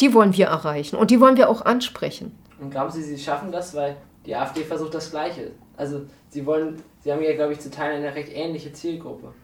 [0.01, 2.39] Die wollen wir erreichen und die wollen wir auch ansprechen.
[2.61, 5.51] Und glauben Sie, Sie schaffen das, weil die AfD versucht das Gleiche.
[5.77, 9.35] Also Sie wollen, Sie haben ja, glaube ich, zu Teilen eine recht ähnliche Zielgruppe.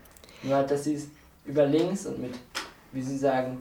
[0.42, 1.08] Nur halt, dass Sie es
[1.44, 2.32] über links und mit,
[2.92, 3.58] wie Sie sagen,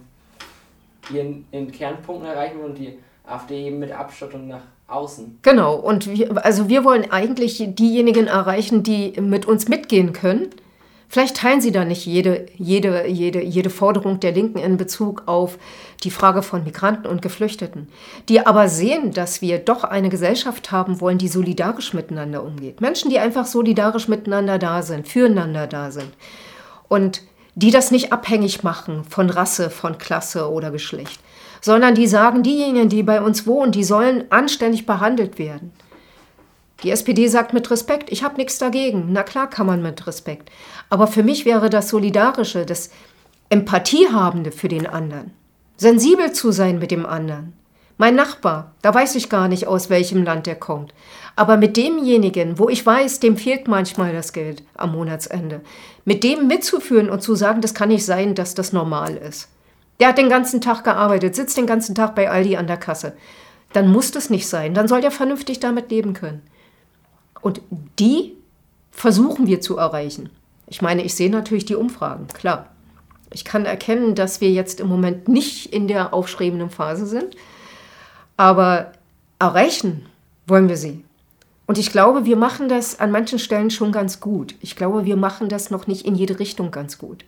[1.14, 5.40] ihren, ihren Kernpunkten erreichen und die AfD eben mit Abschottung nach außen.
[5.42, 10.48] Genau, und wir, also wir wollen eigentlich diejenigen erreichen, die mit uns mitgehen können
[11.10, 15.58] Vielleicht teilen Sie da nicht jede, jede, jede, jede Forderung der Linken in Bezug auf
[16.04, 17.88] die Frage von Migranten und Geflüchteten,
[18.28, 22.82] die aber sehen, dass wir doch eine Gesellschaft haben wollen, die solidarisch miteinander umgeht.
[22.82, 26.12] Menschen, die einfach solidarisch miteinander da sind, füreinander da sind.
[26.90, 27.22] Und
[27.56, 31.20] die das nicht abhängig machen von Rasse, von Klasse oder Geschlecht,
[31.62, 35.72] sondern die sagen, diejenigen, die bei uns wohnen, die sollen anständig behandelt werden.
[36.84, 39.08] Die SPD sagt mit Respekt, ich habe nichts dagegen.
[39.10, 40.50] Na klar kann man mit Respekt.
[40.90, 42.92] Aber für mich wäre das Solidarische, das
[43.50, 45.32] Empathiehabende für den anderen.
[45.78, 47.54] Sensibel zu sein mit dem anderen.
[48.00, 50.94] Mein Nachbar, da weiß ich gar nicht, aus welchem Land er kommt.
[51.36, 55.62] Aber mit demjenigen, wo ich weiß, dem fehlt manchmal das Geld am Monatsende,
[56.06, 59.50] mit dem mitzuführen und zu sagen, das kann nicht sein, dass das normal ist.
[60.00, 63.14] Der hat den ganzen Tag gearbeitet, sitzt den ganzen Tag bei Aldi an der Kasse.
[63.74, 64.76] Dann muss das nicht sein.
[64.76, 66.44] Dann soll der vernünftig damit leben können.
[67.42, 67.62] Und
[68.00, 68.34] die
[68.92, 70.30] versuchen wir zu erreichen.
[70.68, 72.68] Ich meine, ich sehe natürlich die Umfragen, klar.
[73.32, 77.36] Ich kann erkennen, dass wir jetzt im Moment nicht in der aufschrebenden Phase sind,
[78.38, 78.94] aber
[79.40, 80.06] erreichen
[80.46, 81.04] wollen wir sie.
[81.66, 84.56] Und ich glaube, wir machen das an manchen Stellen schon ganz gut.
[84.62, 87.26] Ich glaube, wir machen das noch nicht in jede Richtung ganz gut.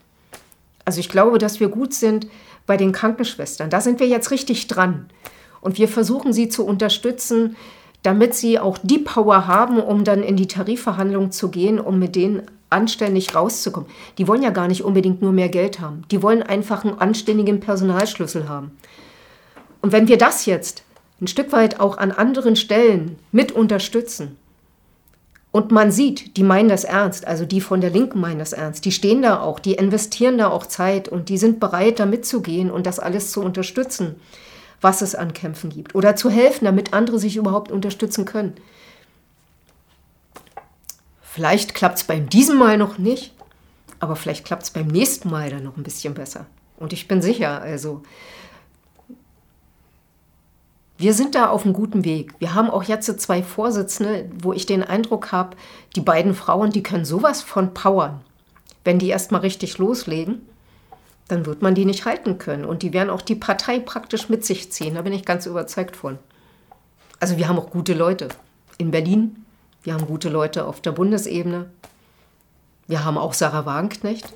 [0.86, 2.28] Also ich glaube, dass wir gut sind
[2.66, 3.70] bei den Krankenschwestern.
[3.70, 5.10] Da sind wir jetzt richtig dran.
[5.60, 7.58] Und wir versuchen sie zu unterstützen,
[8.04, 12.16] damit sie auch die Power haben, um dann in die Tarifverhandlungen zu gehen, um mit
[12.16, 13.90] denen anständig rauszukommen.
[14.18, 16.04] Die wollen ja gar nicht unbedingt nur mehr Geld haben.
[16.12, 18.72] Die wollen einfach einen anständigen Personalschlüssel haben.
[19.82, 20.84] Und wenn wir das jetzt
[21.20, 24.38] ein Stück weit auch an anderen Stellen mit unterstützen,
[25.52, 28.86] und man sieht, die meinen das ernst, also die von der Linken meinen das ernst,
[28.86, 32.70] die stehen da auch, die investieren da auch Zeit und die sind bereit, da mitzugehen
[32.70, 34.18] und das alles zu unterstützen
[34.82, 38.54] was es an Kämpfen gibt oder zu helfen, damit andere sich überhaupt unterstützen können.
[41.22, 43.34] Vielleicht klappt es beim diesem Mal noch nicht,
[44.00, 46.46] aber vielleicht klappt es beim nächsten Mal dann noch ein bisschen besser.
[46.78, 48.02] Und ich bin sicher, also
[50.98, 52.34] wir sind da auf einem guten Weg.
[52.40, 55.56] Wir haben auch jetzt zwei Vorsitzende, wo ich den Eindruck habe,
[55.96, 58.22] die beiden Frauen, die können sowas von powern,
[58.84, 60.42] wenn die erstmal richtig loslegen
[61.30, 62.66] dann wird man die nicht halten können.
[62.66, 64.96] Und die werden auch die Partei praktisch mit sich ziehen.
[64.96, 66.20] Da bin ich ganz überzeugt von.
[67.20, 68.30] Also wir haben auch gute Leute
[68.78, 69.46] in Berlin.
[69.84, 71.70] Wir haben gute Leute auf der Bundesebene.
[72.88, 74.34] Wir haben auch Sarah Wagenknecht.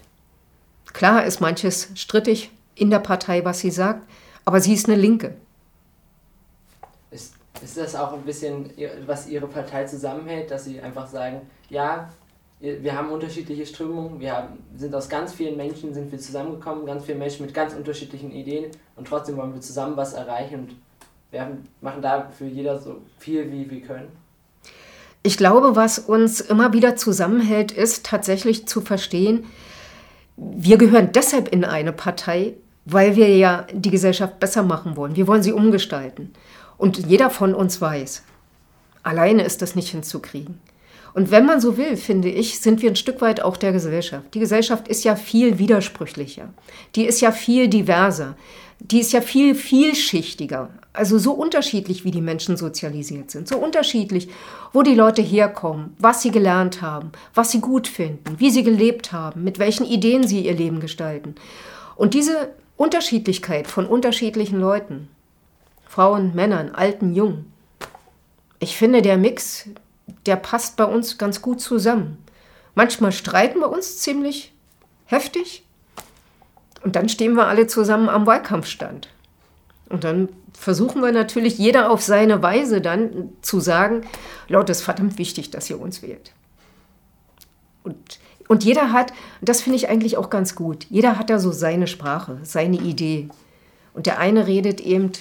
[0.93, 4.08] Klar ist manches strittig in der Partei, was sie sagt,
[4.45, 5.36] aber sie ist eine Linke.
[7.10, 8.69] Ist, ist das auch ein bisschen,
[9.08, 12.10] was ihre Partei zusammenhält, dass sie einfach sagen, ja,
[12.63, 17.04] wir haben unterschiedliche Strömungen, wir haben, sind aus ganz vielen Menschen sind wir zusammengekommen, ganz
[17.04, 20.76] viele Menschen mit ganz unterschiedlichen Ideen und trotzdem wollen wir zusammen was erreichen und
[21.32, 24.08] wir machen da für jeder so viel, wie wir können.
[25.23, 29.45] Ich glaube, was uns immer wieder zusammenhält, ist tatsächlich zu verstehen,
[30.38, 32.54] wir gehören deshalb in eine Partei,
[32.86, 35.15] weil wir ja die Gesellschaft besser machen wollen.
[35.15, 36.34] Wir wollen sie umgestalten.
[36.78, 38.23] Und jeder von uns weiß,
[39.04, 40.60] alleine ist das nicht hinzukriegen.
[41.13, 44.34] Und wenn man so will, finde ich, sind wir ein Stück weit auch der Gesellschaft.
[44.34, 46.49] Die Gesellschaft ist ja viel widersprüchlicher.
[46.95, 48.36] Die ist ja viel diverser.
[48.80, 50.69] Die ist ja viel vielschichtiger.
[50.91, 53.47] Also so unterschiedlich, wie die Menschen sozialisiert sind.
[53.47, 54.28] So unterschiedlich,
[54.73, 59.12] wo die Leute herkommen, was sie gelernt haben, was sie gut finden, wie sie gelebt
[59.12, 61.36] haben, mit welchen Ideen sie ihr Leben gestalten.
[61.95, 65.08] Und diese Unterschiedlichkeit von unterschiedlichen Leuten,
[65.88, 67.52] Frauen, Männern, Alten, Jungen,
[68.60, 69.67] ich finde, der Mix,
[70.26, 72.18] der passt bei uns ganz gut zusammen.
[72.76, 74.54] Manchmal streiten wir uns ziemlich
[75.06, 75.63] heftig
[76.84, 79.10] und dann stehen wir alle zusammen am Wahlkampfstand.
[79.89, 84.02] Und dann versuchen wir natürlich jeder auf seine Weise dann zu sagen,
[84.48, 86.32] Leute, es ist verdammt wichtig, dass ihr uns wählt.
[87.84, 91.52] Und, und jeder hat, das finde ich eigentlich auch ganz gut, jeder hat da so
[91.52, 93.30] seine Sprache, seine Idee.
[93.94, 95.12] Und der eine redet eben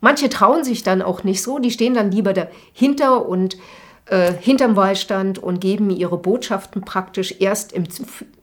[0.00, 3.56] Manche trauen sich dann auch nicht so, die stehen dann lieber dahinter und
[4.06, 7.84] äh, hinterm Wahlstand und geben ihre Botschaften praktisch erst im,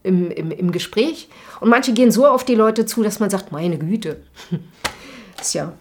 [0.03, 1.29] im, im, im Gespräch.
[1.59, 4.21] Und manche gehen so auf die Leute zu, dass man sagt, meine Güte,
[5.41, 5.73] ist ja,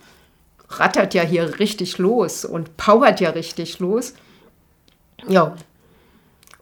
[0.69, 4.15] rattert ja hier richtig los und powert ja richtig los.
[5.29, 5.57] Ja,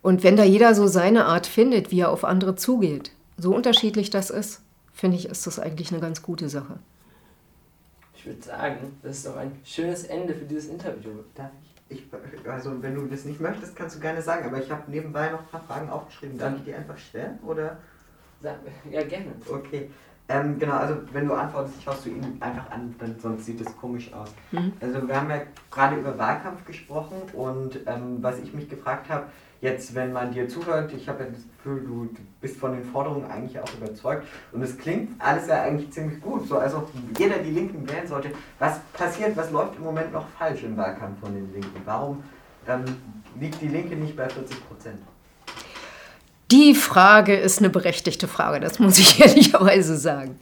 [0.03, 4.11] und wenn da jeder so seine Art findet, wie er auf andere zugeht, so unterschiedlich
[4.11, 4.61] das ist,
[4.93, 6.81] finde ich, ist das eigentlich eine ganz gute Sache.
[8.23, 11.11] Ich würde sagen, das ist doch ein schönes Ende für dieses Interview.
[11.35, 11.51] Darf
[11.89, 11.99] ich?
[11.99, 12.49] ich?
[12.49, 15.41] Also, wenn du das nicht möchtest, kannst du gerne sagen, aber ich habe nebenbei noch
[15.41, 16.39] ein paar Fragen aufgeschrieben.
[16.39, 17.41] Darf ich die einfach stellen?
[17.45, 17.79] Oder?
[18.41, 19.33] Ja, gerne.
[19.51, 19.91] Okay.
[20.29, 23.77] Ähm, genau, also wenn du antwortest, schaust du ihn einfach an, dann, sonst sieht es
[23.77, 24.33] komisch aus.
[24.53, 24.73] Mhm.
[24.81, 29.27] Also wir haben ja gerade über Wahlkampf gesprochen und ähm, was ich mich gefragt habe,
[29.63, 32.09] jetzt, wenn man dir zuhört, ich habe das Gefühl, du
[32.41, 36.47] bist von den Forderungen eigentlich auch überzeugt und es klingt alles ja eigentlich ziemlich gut,
[36.47, 38.33] so als ob jeder die Linken wählen sollte.
[38.59, 41.81] Was passiert, was läuft im Moment noch falsch im Wahlkampf von den Linken?
[41.85, 42.23] Warum
[42.69, 42.85] ähm,
[43.41, 44.99] liegt die Linke nicht bei 40 Prozent?
[46.51, 50.39] Die Frage ist eine berechtigte Frage, das muss ich ehrlicherweise sagen.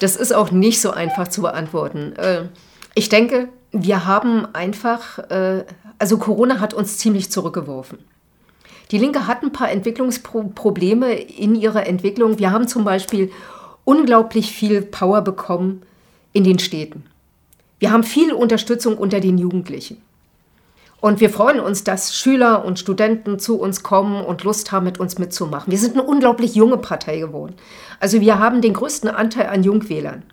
[0.00, 2.16] Das ist auch nicht so einfach zu beantworten.
[2.16, 2.48] Äh,
[2.96, 5.64] ich denke, wir haben einfach, äh,
[6.00, 7.98] also Corona hat uns ziemlich zurückgeworfen.
[8.90, 12.38] Die Linke hat ein paar Entwicklungsprobleme in ihrer Entwicklung.
[12.38, 13.30] Wir haben zum Beispiel
[13.84, 15.82] unglaublich viel Power bekommen
[16.32, 17.04] in den Städten.
[17.78, 20.02] Wir haben viel Unterstützung unter den Jugendlichen.
[21.00, 25.00] Und wir freuen uns, dass Schüler und Studenten zu uns kommen und Lust haben, mit
[25.00, 25.70] uns mitzumachen.
[25.70, 27.54] Wir sind eine unglaublich junge Partei geworden.
[28.00, 30.24] Also wir haben den größten Anteil an Jungwählern.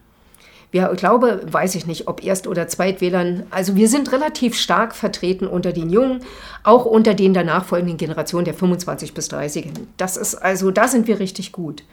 [0.72, 3.44] Wir, ich glaube, weiß ich nicht, ob Erst- oder Zweitwählern.
[3.52, 6.22] Also wir sind relativ stark vertreten unter den Jungen,
[6.64, 9.70] auch unter den danach folgenden Generationen der 25 bis 30.
[9.96, 11.84] Das ist also, da sind wir richtig gut.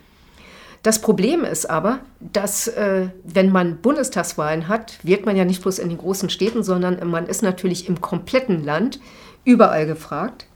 [0.82, 5.78] Das Problem ist aber, dass äh, wenn man Bundestagswahlen hat, wird man ja nicht bloß
[5.78, 9.00] in den großen Städten, sondern man ist natürlich im kompletten Land
[9.44, 10.46] überall gefragt.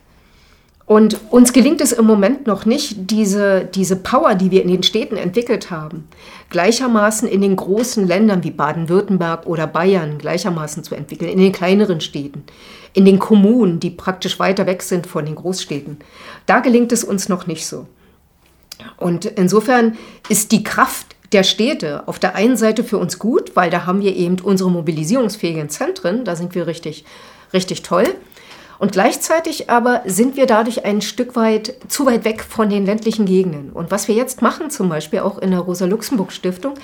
[0.89, 4.83] Und uns gelingt es im Moment noch nicht, diese, diese Power, die wir in den
[4.83, 6.09] Städten entwickelt haben,
[6.49, 12.01] gleichermaßen in den großen Ländern wie Baden-Württemberg oder Bayern gleichermaßen zu entwickeln, in den kleineren
[12.01, 12.43] Städten,
[12.95, 15.99] in den Kommunen, die praktisch weiter weg sind von den Großstädten.
[16.47, 17.87] Da gelingt es uns noch nicht so.
[18.97, 19.99] Und insofern
[20.31, 24.01] ist die Kraft der Städte auf der einen Seite für uns gut, weil da haben
[24.01, 27.05] wir eben unsere mobilisierungsfähigen Zentren, da sind wir richtig,
[27.53, 28.07] richtig toll.
[28.79, 33.27] Und gleichzeitig aber sind wir dadurch ein Stück weit zu weit weg von den ländlichen
[33.27, 33.71] Gegenden.
[33.71, 36.75] Und was wir jetzt machen, zum Beispiel auch in der Rosa-Luxemburg-Stiftung,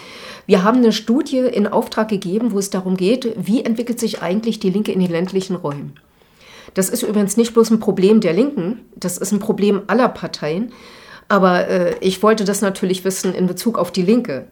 [0.46, 4.58] wir haben eine Studie in Auftrag gegeben, wo es darum geht, wie entwickelt sich eigentlich
[4.58, 5.94] die Linke in den ländlichen Räumen.
[6.74, 10.72] Das ist übrigens nicht bloß ein Problem der Linken, das ist ein Problem aller Parteien.
[11.28, 14.48] Aber äh, ich wollte das natürlich wissen in Bezug auf die Linke.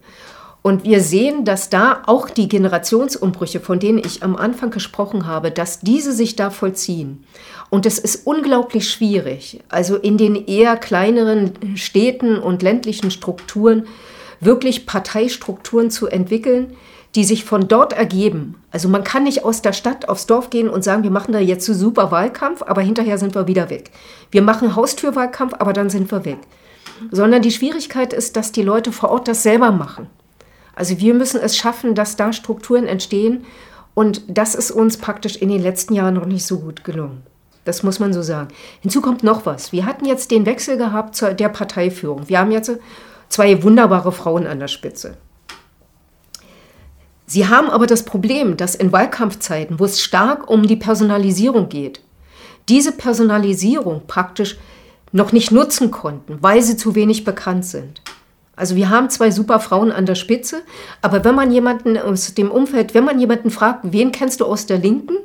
[0.63, 5.51] Und wir sehen, dass da auch die Generationsumbrüche, von denen ich am Anfang gesprochen habe,
[5.51, 7.25] dass diese sich da vollziehen.
[7.69, 13.87] Und es ist unglaublich schwierig, also in den eher kleineren Städten und ländlichen Strukturen
[14.39, 16.77] wirklich Parteistrukturen zu entwickeln,
[17.15, 18.55] die sich von dort ergeben.
[18.71, 21.39] Also man kann nicht aus der Stadt aufs Dorf gehen und sagen, wir machen da
[21.39, 23.91] jetzt so super Wahlkampf, aber hinterher sind wir wieder weg.
[24.31, 26.39] Wir machen Haustürwahlkampf, aber dann sind wir weg.
[27.11, 30.07] Sondern die Schwierigkeit ist, dass die Leute vor Ort das selber machen.
[30.75, 33.45] Also wir müssen es schaffen, dass da Strukturen entstehen.
[33.95, 37.23] Und das ist uns praktisch in den letzten Jahren noch nicht so gut gelungen.
[37.65, 38.49] Das muss man so sagen.
[38.81, 39.73] Hinzu kommt noch was.
[39.73, 42.29] Wir hatten jetzt den Wechsel gehabt zur der Parteiführung.
[42.29, 42.73] Wir haben jetzt
[43.29, 45.17] zwei wunderbare Frauen an der Spitze.
[47.27, 52.03] Sie haben aber das Problem, dass in Wahlkampfzeiten, wo es stark um die Personalisierung geht,
[52.69, 54.59] diese Personalisierung praktisch
[55.13, 58.03] noch nicht nutzen konnten, weil sie zu wenig bekannt sind.
[58.63, 60.63] Also wir haben zwei super Frauen an der Spitze,
[61.01, 64.67] aber wenn man jemanden aus dem Umfeld, wenn man jemanden fragt, wen kennst du aus
[64.67, 65.17] der Linken,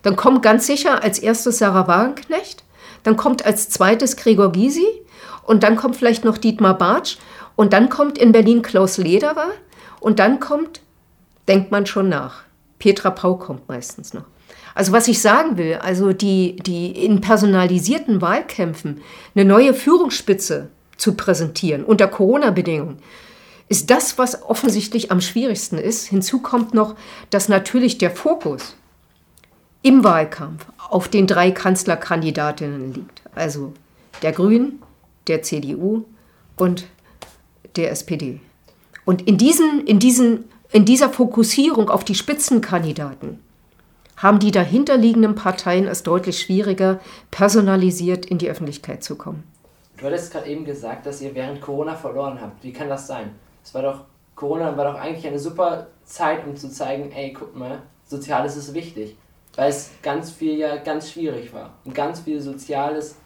[0.00, 2.64] dann kommt ganz sicher als erstes Sarah Wagenknecht,
[3.02, 4.86] dann kommt als zweites Gregor Gysi
[5.42, 7.18] und dann kommt vielleicht noch Dietmar Bartsch
[7.54, 9.50] und dann kommt in Berlin Klaus Lederer
[10.00, 10.80] und dann kommt,
[11.48, 12.44] denkt man schon nach,
[12.78, 14.24] Petra Pau kommt meistens noch.
[14.74, 19.02] Also was ich sagen will, also die, die in personalisierten Wahlkämpfen
[19.34, 22.98] eine neue Führungsspitze zu präsentieren unter Corona-Bedingungen,
[23.68, 26.06] ist das, was offensichtlich am schwierigsten ist.
[26.06, 26.96] Hinzu kommt noch,
[27.30, 28.74] dass natürlich der Fokus
[29.82, 33.22] im Wahlkampf auf den drei Kanzlerkandidatinnen liegt.
[33.34, 33.72] Also
[34.22, 34.82] der Grünen,
[35.28, 36.04] der CDU
[36.56, 36.86] und
[37.76, 38.40] der SPD.
[39.04, 43.38] Und in, diesen, in, diesen, in dieser Fokussierung auf die Spitzenkandidaten
[44.16, 47.00] haben die dahinterliegenden Parteien es deutlich schwieriger,
[47.30, 49.44] personalisiert in die Öffentlichkeit zu kommen.
[50.00, 52.64] Du hattest gerade eben gesagt, dass ihr während Corona verloren habt.
[52.64, 53.34] Wie kann das sein?
[53.62, 54.00] Es war doch
[54.34, 58.72] Corona war doch eigentlich eine super Zeit, um zu zeigen, ey, guck mal, Soziales ist
[58.72, 59.16] wichtig.
[59.54, 61.74] Weil es ganz viel ja ganz schwierig war.
[61.84, 63.16] Und ganz viel Soziales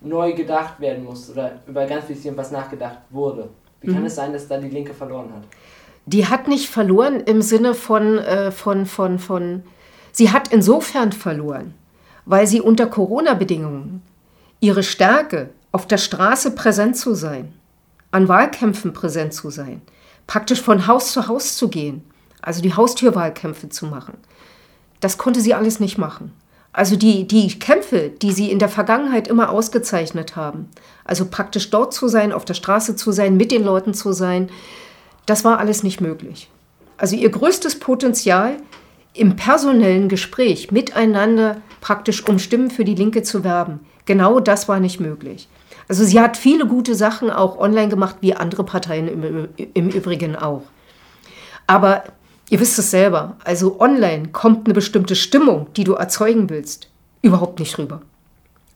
[0.00, 3.48] neu gedacht werden musste oder über ganz viel was nachgedacht wurde.
[3.80, 4.06] Wie kann mhm.
[4.06, 5.42] es sein, dass da die Linke verloren hat?
[6.06, 9.62] Die hat nicht verloren im Sinne von, äh, von, von, von,
[10.10, 11.74] sie hat insofern verloren,
[12.24, 14.02] weil sie unter Corona-Bedingungen
[14.58, 17.52] ihre Stärke, auf der Straße präsent zu sein,
[18.10, 19.82] an Wahlkämpfen präsent zu sein,
[20.26, 22.04] praktisch von Haus zu Haus zu gehen,
[22.42, 24.14] also die Haustürwahlkämpfe zu machen,
[25.00, 26.32] das konnte sie alles nicht machen.
[26.72, 30.68] Also die, die Kämpfe, die sie in der Vergangenheit immer ausgezeichnet haben,
[31.04, 34.50] also praktisch dort zu sein, auf der Straße zu sein, mit den Leuten zu sein,
[35.26, 36.48] das war alles nicht möglich.
[36.96, 38.56] Also ihr größtes Potenzial
[39.14, 44.78] im personellen Gespräch miteinander praktisch um Stimmen für die Linke zu werben, genau das war
[44.78, 45.48] nicht möglich.
[45.90, 50.36] Also sie hat viele gute Sachen auch online gemacht, wie andere Parteien im, im Übrigen
[50.36, 50.62] auch.
[51.66, 52.04] Aber
[52.50, 56.88] Ihr wisst es selber, also online kommt eine bestimmte Stimmung, die du erzeugen willst,
[57.22, 58.02] überhaupt nicht rüber.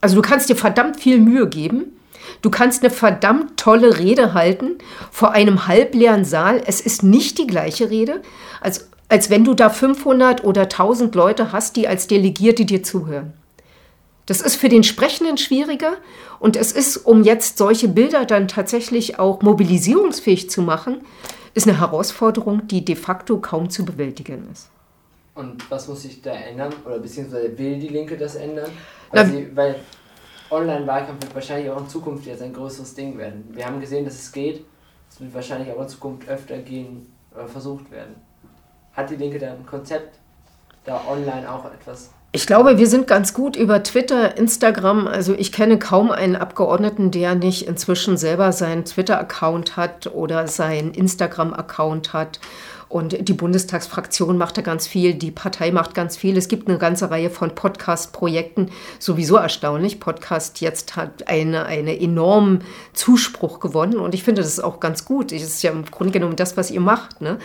[0.00, 1.86] Also du kannst dir verdammt viel Mühe geben,
[2.40, 4.78] du kannst eine verdammt tolle Rede halten
[5.10, 6.62] vor einem halbleeren Saal.
[6.64, 8.22] Es ist nicht die gleiche Rede,
[8.60, 13.32] als, als wenn du da 500 oder 1000 Leute hast, die als Delegierte dir zuhören.
[14.26, 15.98] Das ist für den Sprechenden schwieriger
[16.38, 21.02] und es ist, um jetzt solche Bilder dann tatsächlich auch mobilisierungsfähig zu machen,
[21.52, 24.70] ist eine Herausforderung, die de facto kaum zu bewältigen ist.
[25.34, 26.72] Und was muss sich da ändern?
[26.84, 28.70] Oder beziehungsweise will die Linke das ändern?
[29.10, 29.76] Weil, sie, weil
[30.50, 33.44] Online-Wahlkampf wird wahrscheinlich auch in Zukunft jetzt ein größeres Ding werden.
[33.52, 34.64] Wir haben gesehen, dass es geht.
[35.10, 38.14] Es wird wahrscheinlich auch in Zukunft öfter gehen oder versucht werden.
[38.92, 40.18] Hat die Linke da ein Konzept,
[40.84, 45.06] da online auch etwas ich glaube, wir sind ganz gut über Twitter, Instagram.
[45.06, 50.92] Also ich kenne kaum einen Abgeordneten, der nicht inzwischen selber seinen Twitter-Account hat oder seinen
[50.94, 52.40] Instagram-Account hat.
[52.88, 56.36] Und die Bundestagsfraktion macht da ganz viel, die Partei macht ganz viel.
[56.36, 60.00] Es gibt eine ganze Reihe von Podcast-Projekten, sowieso erstaunlich.
[60.00, 62.64] Podcast jetzt hat einen eine enormen
[62.94, 65.30] Zuspruch gewonnen und ich finde das ist auch ganz gut.
[65.30, 67.20] Das ist ja im Grunde genommen das, was ihr macht.
[67.20, 67.38] Ne?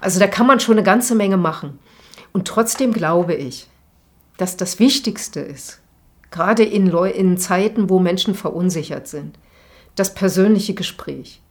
[0.00, 1.78] Also da kann man schon eine ganze Menge machen.
[2.32, 3.66] Und trotzdem glaube ich,
[4.40, 5.80] dass das Wichtigste ist,
[6.30, 9.38] gerade in, Leu in Zeiten, wo Menschen verunsichert sind,
[9.96, 11.42] das persönliche Gespräch.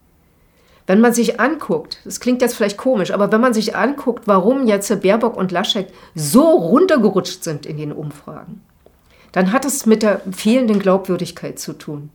[0.88, 4.66] Wenn man sich anguckt, das klingt jetzt vielleicht komisch, aber wenn man sich anguckt, warum
[4.66, 8.64] jetzt Baerbock und Laschet so runtergerutscht sind in den Umfragen,
[9.34, 12.10] dann hat es mit der fehlenden Glaubwürdigkeit zu tun.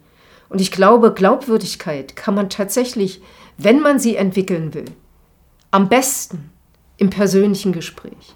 [0.49, 3.23] Und ich glaube, Glaubwürdigkeit kann man tatsächlich,
[3.59, 4.87] wenn man sie entwickeln will,
[5.71, 6.51] am besten
[6.97, 8.35] im persönlichen Gespräch.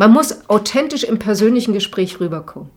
[0.00, 2.70] Man muss authentisch im persönlichen Gespräch rüberkommen.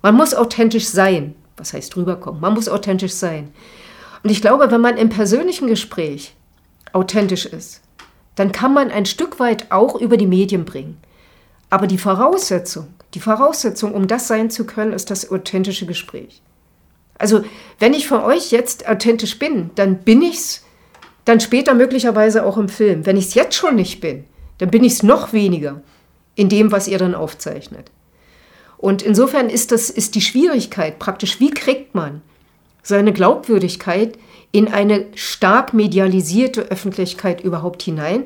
[0.00, 1.34] Man muss authentisch sein.
[1.56, 2.40] Was heißt rüberkommen?
[2.40, 3.52] Man muss authentisch sein.
[4.22, 6.36] Und ich glaube, wenn man im persönlichen Gespräch
[6.92, 7.80] authentisch ist,
[8.36, 10.98] dann kann man ein Stück weit auch über die Medien bringen.
[11.68, 16.42] Aber die Voraussetzung, die Voraussetzung, um das sein zu können, ist das authentische Gespräch.
[17.18, 17.42] Also,
[17.80, 20.64] wenn ich für euch jetzt authentisch bin, dann bin ich's
[21.24, 23.04] dann später möglicherweise auch im Film.
[23.04, 24.26] Wenn ich es jetzt schon nicht bin,
[24.58, 25.82] dann bin ich es noch weniger
[26.38, 27.90] in dem, was ihr dann aufzeichnet.
[28.76, 32.22] Und insofern ist das ist die Schwierigkeit praktisch, wie kriegt man
[32.80, 34.16] seine Glaubwürdigkeit
[34.52, 38.22] in eine stark medialisierte Öffentlichkeit überhaupt hinein,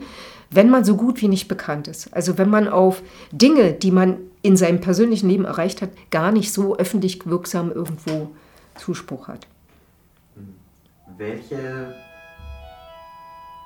[0.51, 2.13] wenn man so gut wie nicht bekannt ist.
[2.13, 3.01] Also wenn man auf
[3.33, 8.31] Dinge, die man in seinem persönlichen Leben erreicht hat, gar nicht so öffentlich wirksam irgendwo
[8.79, 9.47] Zuspruch hat.
[11.17, 11.95] Welche...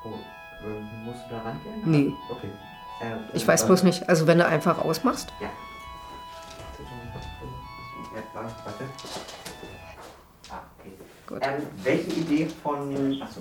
[0.04, 0.10] Oh,
[1.04, 1.82] musst du da rangehen?
[1.84, 2.12] Nee.
[2.30, 2.48] Okay.
[3.34, 5.32] Ich weiß bloß nicht, also wenn du einfach ausmachst.
[5.40, 5.48] Ja.
[8.34, 8.84] Warte.
[10.50, 10.92] Ah, okay.
[11.26, 11.38] Gut.
[11.42, 13.22] Ähm, welche Idee von.
[13.22, 13.40] Achso.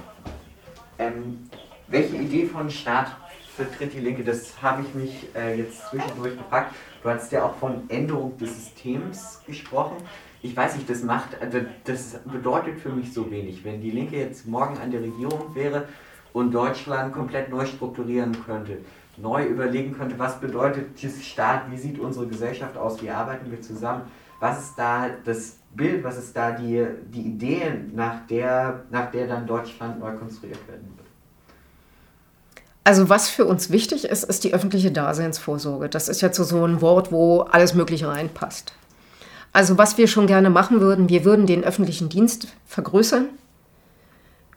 [0.98, 1.50] Ähm,
[1.88, 3.16] welche Idee von Staat
[3.56, 4.24] vertritt die Linke?
[4.24, 6.74] Das habe ich mich äh, jetzt zwischendurch gefragt.
[7.04, 9.98] Du hast ja auch von Änderung des Systems gesprochen.
[10.42, 13.64] Ich weiß nicht, das macht, also das bedeutet für mich so wenig.
[13.64, 15.88] Wenn die Linke jetzt morgen an der Regierung wäre
[16.34, 18.80] und Deutschland komplett neu strukturieren könnte,
[19.18, 23.62] neu überlegen könnte, was bedeutet dieses Staat, wie sieht unsere Gesellschaft aus, wie arbeiten wir
[23.62, 24.04] zusammen,
[24.40, 29.28] was ist da das Bild, was ist da die, die Idee, nach der, nach der
[29.28, 31.06] dann Deutschland neu konstruiert werden wird.
[32.84, 35.90] Also was für uns wichtig ist, ist die öffentliche Daseinsvorsorge.
[35.90, 38.74] Das ist jetzt so ein Wort, wo alles Mögliche reinpasst.
[39.52, 43.30] Also was wir schon gerne machen würden, wir würden den öffentlichen Dienst vergrößern.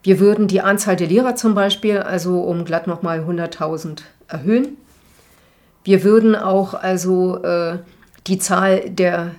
[0.02, 4.76] Wir würden die Anzahl der Lehrer zum Beispiel, also um glatt nochmal 100.000 erhöhen.
[5.84, 7.78] Wir würden auch also äh,
[8.26, 9.32] die Zahl der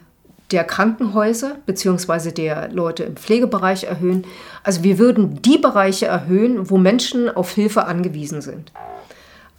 [0.52, 2.32] der Krankenhäuser bzw.
[2.32, 4.26] der Leute im Pflegebereich erhöhen.
[4.64, 8.72] Also wir würden die Bereiche erhöhen, wo Menschen auf Hilfe angewiesen sind.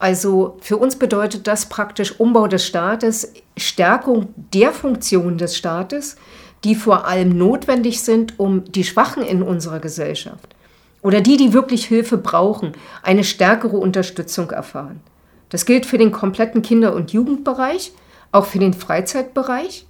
[0.00, 6.16] Also für uns bedeutet das praktisch Umbau des Staates, Stärkung der Funktionen des Staates,
[6.64, 10.56] die vor allem notwendig sind, um die Schwachen in unserer Gesellschaft
[11.02, 12.72] oder die, die wirklich Hilfe brauchen,
[13.02, 15.00] eine stärkere Unterstützung erfahren.
[15.48, 17.92] Das gilt für den kompletten Kinder- und Jugendbereich,
[18.32, 19.86] auch für den Freizeitbereich.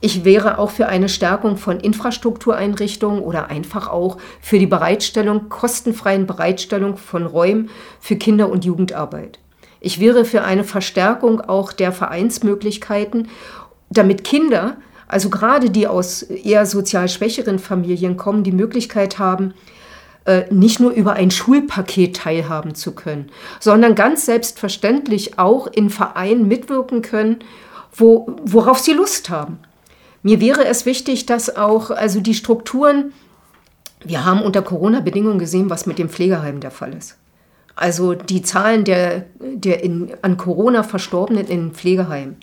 [0.00, 6.26] Ich wäre auch für eine Stärkung von Infrastruktureinrichtungen oder einfach auch für die Bereitstellung, kostenfreien
[6.26, 9.40] Bereitstellung von Räumen für Kinder- und Jugendarbeit.
[9.80, 13.28] Ich wäre für eine Verstärkung auch der Vereinsmöglichkeiten,
[13.90, 14.76] damit Kinder,
[15.08, 19.54] also gerade die aus eher sozial schwächeren Familien kommen, die Möglichkeit haben,
[20.28, 26.46] äh, nicht nur über ein Schulpaket teilhaben zu können, sondern ganz selbstverständlich auch in Vereinen
[26.46, 27.38] mitwirken können,
[27.94, 29.58] wo, worauf sie Lust haben.
[30.22, 33.14] Mir wäre es wichtig, dass auch also die Strukturen,
[34.04, 37.16] wir haben unter Corona-Bedingungen gesehen, was mit dem Pflegeheim der Fall ist.
[37.74, 42.36] Also die Zahlen der, der in, an Corona Verstorbenen in Pflegeheimen.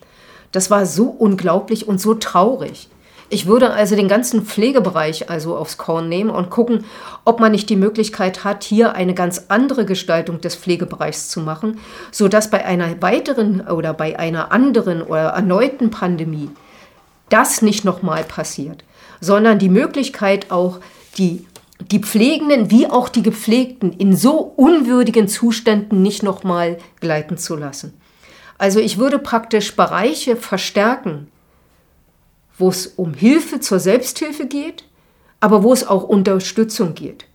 [0.52, 2.90] Das war so unglaublich und so traurig.
[3.30, 6.86] Ich würde also den ganzen Pflegebereich also aufs Korn nehmen und gucken,
[7.24, 11.80] ob man nicht die Möglichkeit hat, hier eine ganz andere Gestaltung des Pflegebereichs zu machen,
[12.12, 16.50] sodass bei einer weiteren oder bei einer anderen oder erneuten Pandemie
[17.30, 18.84] das nicht nochmal passiert,
[19.20, 20.80] sondern die Möglichkeit auch,
[21.18, 21.48] die,
[21.80, 27.94] die Pflegenden wie auch die Gepflegten in so unwürdigen Zuständen nicht nochmal gleiten zu lassen.
[28.60, 31.28] Also ich würde praktisch Bereiche verstärken,
[32.58, 34.86] wo es um Hilfe zur Selbsthilfe geht,
[35.40, 37.26] aber wo es auch Unterstützung geht.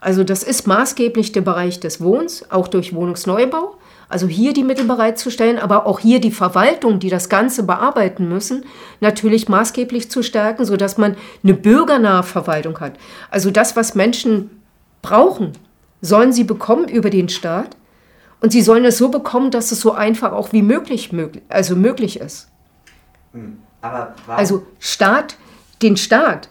[0.00, 3.76] Also das ist maßgeblich der Bereich des Wohns, auch durch Wohnungsneubau.
[4.08, 8.64] Also hier die Mittel bereitzustellen, aber auch hier die Verwaltung, die das Ganze bearbeiten müssen,
[9.00, 12.94] natürlich maßgeblich zu stärken, sodass man eine bürgernahe Verwaltung hat.
[13.30, 14.62] Also das, was Menschen
[15.02, 15.52] brauchen,
[16.00, 17.76] sollen sie bekommen über den Staat.
[18.40, 21.10] Und sie sollen es so bekommen, dass es so einfach auch wie möglich,
[21.48, 22.48] also möglich ist.
[23.32, 23.58] Hm,
[24.26, 25.36] also Staat,
[25.82, 26.48] den Staat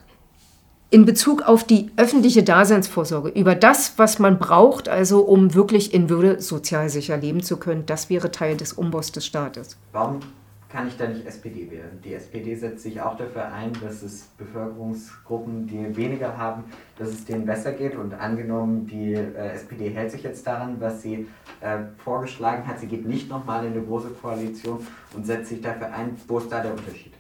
[0.90, 6.10] in Bezug auf die öffentliche Daseinsvorsorge, über das, was man braucht, also um wirklich in
[6.10, 9.78] Würde sozial sicher leben zu können, das wäre Teil des Umbaus des Staates.
[9.92, 10.22] Warum
[10.70, 12.00] kann ich da nicht SPD wählen?
[12.04, 16.64] Die SPD setzt sich auch dafür ein, dass es Bevölkerungsgruppen, die weniger haben,
[16.98, 17.96] dass es denen besser geht.
[17.96, 21.28] Und angenommen, die äh, SPD hält sich jetzt daran, was sie
[21.62, 25.94] äh, vorgeschlagen hat, sie geht nicht nochmal in eine große Koalition und setzt sich dafür
[25.94, 27.14] ein, wo ist da der Unterschied?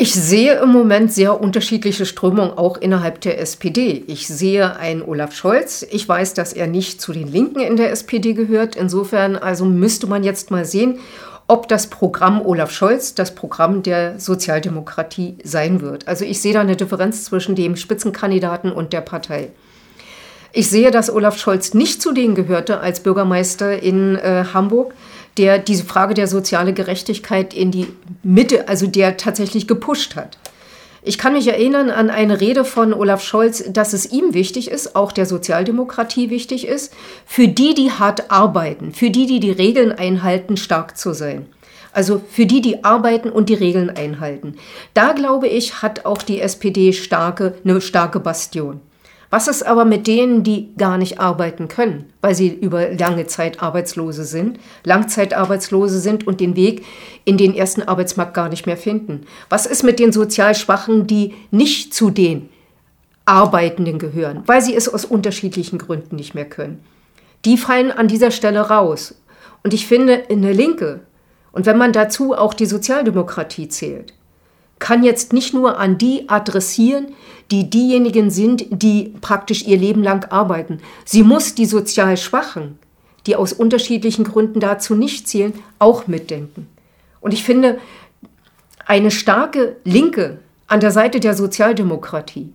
[0.00, 4.04] Ich sehe im Moment sehr unterschiedliche Strömungen auch innerhalb der SPD.
[4.06, 5.84] Ich sehe einen Olaf Scholz.
[5.90, 8.76] Ich weiß, dass er nicht zu den Linken in der SPD gehört.
[8.76, 11.00] Insofern also müsste man jetzt mal sehen,
[11.48, 16.06] ob das Programm Olaf Scholz das Programm der Sozialdemokratie sein wird.
[16.06, 19.50] Also ich sehe da eine Differenz zwischen dem Spitzenkandidaten und der Partei.
[20.52, 24.94] Ich sehe, dass Olaf Scholz nicht zu denen gehörte als Bürgermeister in äh, Hamburg,
[25.38, 27.86] der diese Frage der sozialen Gerechtigkeit in die
[28.22, 30.38] Mitte, also der tatsächlich gepusht hat.
[31.02, 34.96] Ich kann mich erinnern an eine Rede von Olaf Scholz, dass es ihm wichtig ist,
[34.96, 36.92] auch der Sozialdemokratie wichtig ist,
[37.24, 41.46] für die, die hart arbeiten, für die, die die Regeln einhalten, stark zu sein.
[41.92, 44.56] Also für die, die arbeiten und die Regeln einhalten.
[44.92, 48.80] Da glaube ich, hat auch die SPD starke, eine starke Bastion.
[49.30, 53.62] Was ist aber mit denen, die gar nicht arbeiten können, weil sie über lange Zeit
[53.62, 56.84] Arbeitslose sind, Langzeitarbeitslose sind und den Weg
[57.24, 59.26] in den ersten Arbeitsmarkt gar nicht mehr finden?
[59.50, 62.48] Was ist mit den sozial Schwachen, die nicht zu den
[63.26, 66.82] Arbeitenden gehören, weil sie es aus unterschiedlichen Gründen nicht mehr können?
[67.44, 69.14] Die fallen an dieser Stelle raus.
[69.62, 71.00] Und ich finde, eine Linke,
[71.52, 74.14] und wenn man dazu auch die Sozialdemokratie zählt,
[74.78, 77.08] kann jetzt nicht nur an die adressieren,
[77.50, 80.80] die diejenigen sind, die praktisch ihr Leben lang arbeiten.
[81.04, 82.78] Sie muss die sozial Schwachen,
[83.26, 86.66] die aus unterschiedlichen Gründen dazu nicht zählen, auch mitdenken.
[87.20, 87.78] Und ich finde,
[88.86, 92.52] eine starke Linke an der Seite der Sozialdemokratie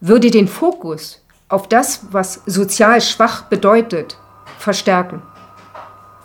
[0.00, 4.16] würde den Fokus auf das, was sozial schwach bedeutet,
[4.58, 5.22] verstärken.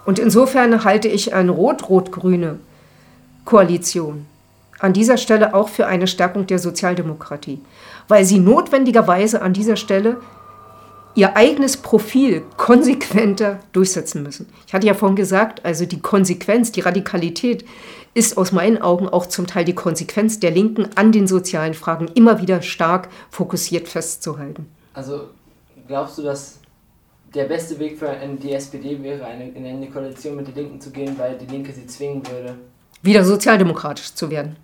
[0.06, 2.60] Und insofern halte ich eine rot-rot-grüne
[3.46, 4.26] Koalition
[4.80, 7.60] an dieser Stelle auch für eine Stärkung der Sozialdemokratie,
[8.08, 10.18] weil sie notwendigerweise an dieser Stelle
[11.16, 14.48] ihr eigenes Profil konsequenter durchsetzen müssen.
[14.68, 17.66] Ich hatte ja vorhin gesagt, also die Konsequenz, die Radikalität
[18.14, 22.08] ist aus meinen Augen auch zum Teil die Konsequenz der Linken an den sozialen Fragen
[22.14, 24.68] immer wieder stark fokussiert festzuhalten.
[24.94, 25.30] Also
[25.88, 26.60] glaubst du, dass
[27.34, 30.92] der beste Weg für die SPD wäre, eine, in eine Koalition mit den Linken zu
[30.92, 32.56] gehen, weil die Linke sie zwingen würde,
[33.02, 34.56] wieder sozialdemokratisch zu werden.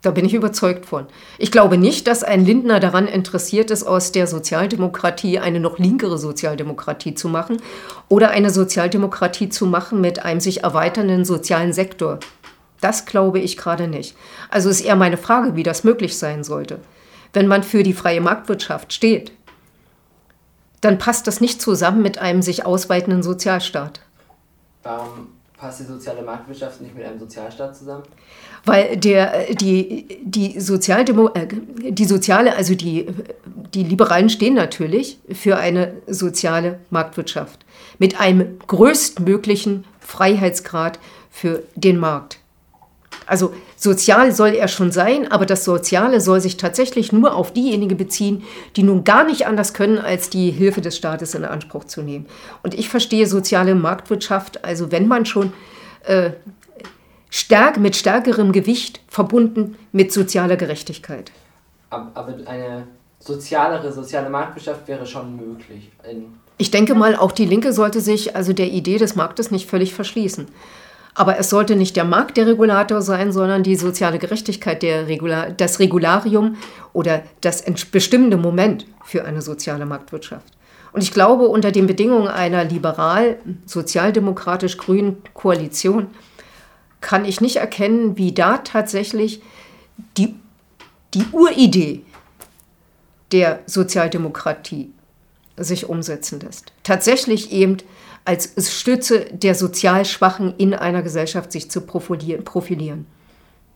[0.00, 1.06] Da bin ich überzeugt von.
[1.38, 6.18] Ich glaube nicht, dass ein Lindner daran interessiert ist, aus der Sozialdemokratie eine noch linkere
[6.18, 7.60] Sozialdemokratie zu machen
[8.08, 12.20] oder eine Sozialdemokratie zu machen mit einem sich erweiternden sozialen Sektor.
[12.80, 14.16] Das glaube ich gerade nicht.
[14.50, 16.78] Also ist eher meine Frage, wie das möglich sein sollte.
[17.32, 19.32] Wenn man für die freie Marktwirtschaft steht,
[20.80, 24.00] dann passt das nicht zusammen mit einem sich ausweitenden Sozialstaat.
[24.84, 28.04] Warum passt die soziale Marktwirtschaft nicht mit einem Sozialstaat zusammen?
[28.64, 31.48] Weil der, die, die, Sozialdemo äh,
[31.90, 33.06] die soziale, also die,
[33.74, 37.64] die Liberalen stehen natürlich für eine soziale Marktwirtschaft
[37.98, 40.98] mit einem größtmöglichen Freiheitsgrad
[41.30, 42.38] für den Markt.
[43.28, 47.96] Also sozial soll er schon sein, aber das Soziale soll sich tatsächlich nur auf diejenigen
[47.98, 48.42] beziehen,
[48.74, 52.26] die nun gar nicht anders können, als die Hilfe des Staates in Anspruch zu nehmen.
[52.62, 55.52] Und ich verstehe soziale Marktwirtschaft, also wenn man schon
[56.04, 56.30] äh,
[57.28, 61.30] stark, mit stärkerem Gewicht verbunden mit sozialer Gerechtigkeit.
[61.90, 62.86] Aber eine
[63.18, 65.90] sozialere, soziale Marktwirtschaft wäre schon möglich.
[66.56, 69.92] ich denke mal, auch die Linke sollte sich also der Idee des Marktes nicht völlig
[69.92, 70.46] verschließen.
[71.18, 75.50] Aber es sollte nicht der Markt der Regulator sein, sondern die soziale Gerechtigkeit, der Regular,
[75.50, 76.54] das Regularium
[76.92, 80.46] oder das bestimmende Moment für eine soziale Marktwirtschaft.
[80.92, 86.06] Und ich glaube, unter den Bedingungen einer liberal-sozialdemokratisch-grünen Koalition
[87.00, 89.42] kann ich nicht erkennen, wie da tatsächlich
[90.16, 90.36] die,
[91.14, 92.04] die Uridee
[93.32, 94.92] der Sozialdemokratie
[95.56, 96.70] sich umsetzen lässt.
[96.84, 97.78] Tatsächlich eben
[98.24, 103.06] als Stütze der sozial Schwachen in einer Gesellschaft sich zu profilieren.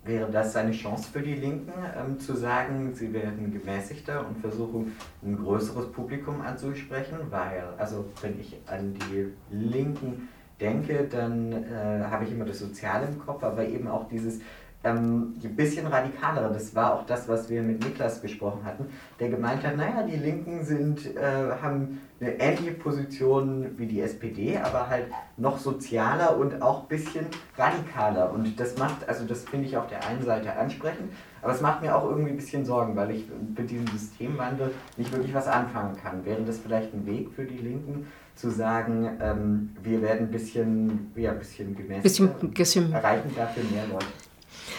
[0.05, 4.97] Wäre das eine Chance für die Linken, ähm, zu sagen, sie werden gemäßigter und versuchen,
[5.23, 7.19] ein größeres Publikum anzusprechen?
[7.31, 10.29] Weil, also wenn ich an die Linken
[10.61, 14.41] denke, dann äh, habe ich immer das Soziale im Kopf, aber eben auch dieses
[14.85, 16.53] ähm, ein bisschen radikalere.
[16.53, 18.87] Das war auch das, was wir mit Niklas besprochen hatten,
[19.21, 24.59] der gemeint hat, naja, die Linken sind, äh, haben eine ähnliche Position wie die SPD,
[24.59, 25.07] aber halt
[25.37, 27.27] noch sozialer und auch ein bisschen
[27.57, 28.33] radikaler.
[28.33, 31.13] Und das macht, also das finde ich auf der einen Seite ansprechend,
[31.43, 33.25] aber es macht mir auch irgendwie ein bisschen Sorgen, weil ich
[33.57, 36.25] mit diesem Systemwandel nicht wirklich was anfangen kann.
[36.25, 41.13] Wäre das vielleicht ein Weg für die Linken, zu sagen, ähm, wir werden ein bisschen,
[41.17, 44.07] ja, ein bisschen gemäßigter bisschen, bisschen erreichen dafür mehr Leute?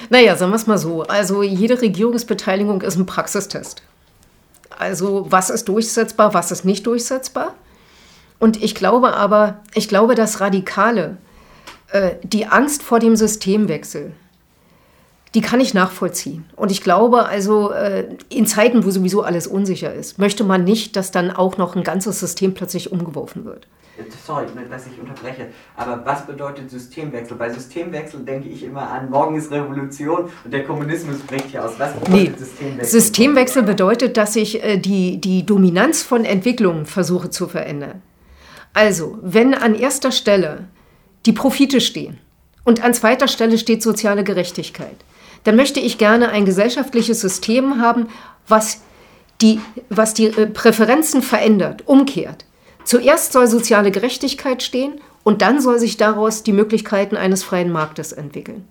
[0.10, 1.04] Naja, sagen wir es mal so.
[1.04, 3.84] Also jede Regierungsbeteiligung ist ein Praxistest.
[4.70, 7.54] Also was ist durchsetzbar, was ist nicht durchsetzbar.
[8.40, 11.18] Und ich glaube aber, ich glaube, dass Radikale,
[11.92, 14.14] äh, die Angst vor dem Systemwechsel,
[15.36, 16.46] die kann ich nachvollziehen.
[16.56, 20.96] Und ich glaube also, äh, in Zeiten, wo sowieso alles unsicher ist, möchte man nicht,
[20.96, 23.68] dass dann auch noch ein ganzes System plötzlich umgeworfen wird
[24.26, 27.38] sorry, dass ich unterbreche, aber was bedeutet Systemwechsel?
[27.38, 31.74] Bei Systemwechsel denke ich immer an, morgen ist Revolution und der Kommunismus bricht hier aus.
[31.78, 32.32] Was bedeutet nee.
[32.38, 33.02] Systemwechsel?
[33.02, 38.02] Systemwechsel bedeutet, dass ich äh, die, die Dominanz von Entwicklungen versuche zu verändern.
[38.74, 40.68] Also, wenn an erster Stelle
[41.26, 42.20] die Profite stehen
[42.64, 44.96] und an zweiter Stelle steht soziale Gerechtigkeit,
[45.44, 48.08] dann möchte ich gerne ein gesellschaftliches System haben,
[48.48, 48.82] was
[49.42, 52.46] die, was die äh, Präferenzen verändert, umkehrt.
[52.84, 58.12] Zuerst soll soziale Gerechtigkeit stehen und dann soll sich daraus die Möglichkeiten eines freien Marktes
[58.12, 58.68] entwickeln.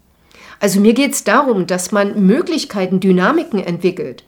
[0.61, 4.25] Also mir geht es darum, dass man Möglichkeiten, Dynamiken entwickelt,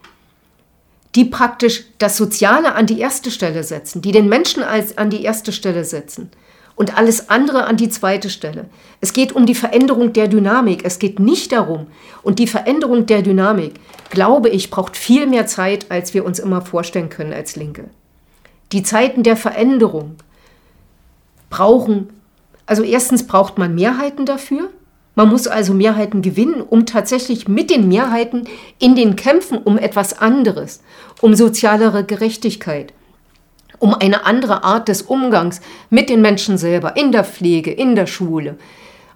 [1.14, 5.22] die praktisch das Soziale an die erste Stelle setzen, die den Menschen als an die
[5.22, 6.30] erste Stelle setzen
[6.76, 8.66] und alles andere an die zweite Stelle.
[9.00, 10.84] Es geht um die Veränderung der Dynamik.
[10.84, 11.86] Es geht nicht darum.
[12.22, 13.74] Und die Veränderung der Dynamik,
[14.10, 17.84] glaube ich, braucht viel mehr Zeit, als wir uns immer vorstellen können als Linke.
[18.72, 20.16] Die Zeiten der Veränderung
[21.48, 22.08] brauchen,
[22.66, 24.70] also erstens braucht man Mehrheiten dafür.
[25.14, 28.48] Man muss also Mehrheiten gewinnen, um tatsächlich mit den Mehrheiten
[28.80, 30.82] in den Kämpfen um etwas anderes,
[31.20, 32.92] um sozialere Gerechtigkeit,
[33.84, 35.60] um eine andere Art des Umgangs
[35.90, 38.56] mit den Menschen selber, in der Pflege, in der Schule,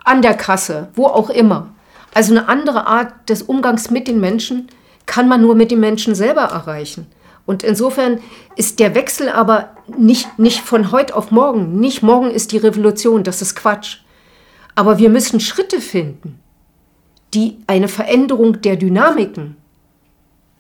[0.05, 1.73] an der Kasse, wo auch immer.
[2.13, 4.69] Also eine andere Art des Umgangs mit den Menschen
[5.07, 7.07] kann man nur mit den Menschen selber erreichen.
[7.47, 8.21] Und insofern
[8.57, 11.81] ist der Wechsel aber nicht, nicht von heute auf morgen.
[11.81, 14.01] Nicht morgen ist die Revolution, das ist Quatsch.
[14.75, 16.41] Aber wir müssen Schritte finden,
[17.33, 19.57] die eine Veränderung der Dynamiken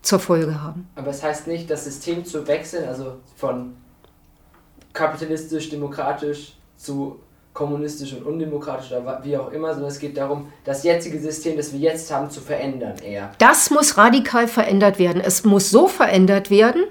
[0.01, 0.89] zur Folge haben.
[0.95, 3.75] Aber es das heißt nicht, das System zu wechseln, also von
[4.99, 7.21] kapitalistisch, demokratisch zu
[7.55, 11.73] kommunistisch und undemokratisch oder wie auch immer, sondern es geht darum, das jetzige System, das
[11.73, 13.33] wir jetzt haben, zu verändern eher.
[13.39, 15.21] Das muss radikal verändert werden.
[15.25, 16.85] Es muss so verändert werden,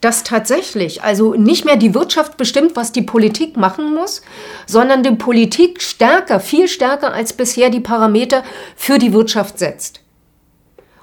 [0.00, 4.22] dass tatsächlich also nicht mehr die Wirtschaft bestimmt, was die Politik machen muss,
[4.66, 8.44] sondern die Politik stärker, viel stärker als bisher die Parameter
[8.76, 10.03] für die Wirtschaft setzt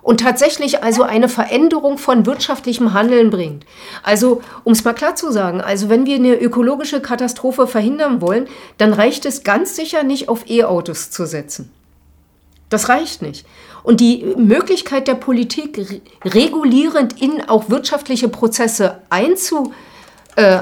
[0.01, 3.65] und tatsächlich also eine Veränderung von wirtschaftlichem Handeln bringt.
[4.03, 8.47] Also, um es mal klar zu sagen, also wenn wir eine ökologische Katastrophe verhindern wollen,
[8.77, 11.71] dann reicht es ganz sicher nicht auf E-Autos zu setzen.
[12.69, 13.45] Das reicht nicht.
[13.83, 19.73] Und die Möglichkeit der Politik, regulierend in auch wirtschaftliche Prozesse einzu,
[20.35, 20.59] äh,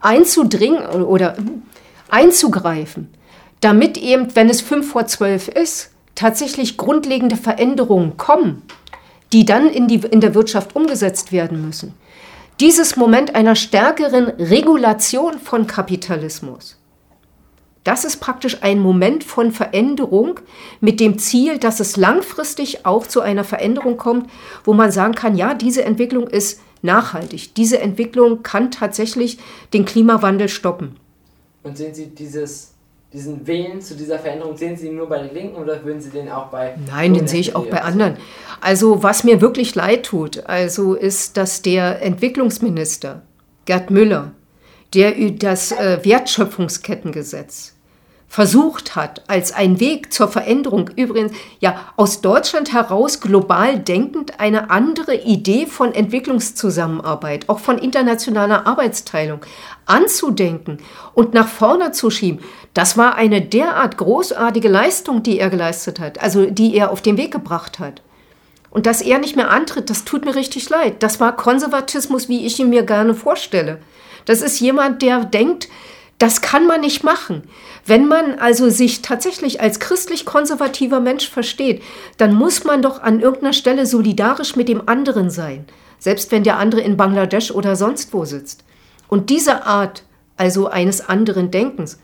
[0.00, 1.36] einzudringen oder
[2.08, 3.08] einzugreifen,
[3.60, 8.62] damit eben, wenn es fünf vor zwölf ist, tatsächlich grundlegende Veränderungen kommen,
[9.32, 11.94] die dann in, die, in der Wirtschaft umgesetzt werden müssen.
[12.58, 16.76] Dieses Moment einer stärkeren Regulation von Kapitalismus,
[17.84, 20.40] das ist praktisch ein Moment von Veränderung
[20.80, 24.28] mit dem Ziel, dass es langfristig auch zu einer Veränderung kommt,
[24.64, 27.54] wo man sagen kann, ja, diese Entwicklung ist nachhaltig.
[27.54, 29.38] Diese Entwicklung kann tatsächlich
[29.72, 30.96] den Klimawandel stoppen.
[31.62, 32.74] Und sehen Sie dieses
[33.12, 36.10] diesen Willen zu dieser Veränderung, sehen Sie ihn nur bei den Linken oder würden Sie
[36.10, 36.76] den auch bei...
[36.86, 38.18] Nein, den sehe ich auch bei anderen.
[38.60, 43.22] Also was mir wirklich leid tut, also ist, dass der Entwicklungsminister
[43.64, 44.32] Gerd Müller,
[44.94, 47.74] der das äh, Wertschöpfungskettengesetz
[48.28, 54.68] versucht hat, als ein Weg zur Veränderung, übrigens ja aus Deutschland heraus global denkend eine
[54.68, 59.40] andere Idee von Entwicklungszusammenarbeit, auch von internationaler Arbeitsteilung
[59.86, 60.78] anzudenken
[61.14, 62.44] und nach vorne zu schieben,
[62.78, 67.16] das war eine derart großartige Leistung, die er geleistet hat, also die er auf den
[67.16, 68.02] Weg gebracht hat.
[68.70, 71.02] Und dass er nicht mehr antritt, das tut mir richtig leid.
[71.02, 73.80] Das war Konservatismus, wie ich ihn mir gerne vorstelle.
[74.26, 75.68] Das ist jemand, der denkt,
[76.18, 77.42] das kann man nicht machen.
[77.84, 81.82] Wenn man also sich tatsächlich als christlich-konservativer Mensch versteht,
[82.16, 85.64] dann muss man doch an irgendeiner Stelle solidarisch mit dem anderen sein,
[85.98, 88.62] selbst wenn der andere in Bangladesch oder sonst wo sitzt.
[89.08, 90.04] Und diese Art
[90.36, 91.98] also eines anderen Denkens,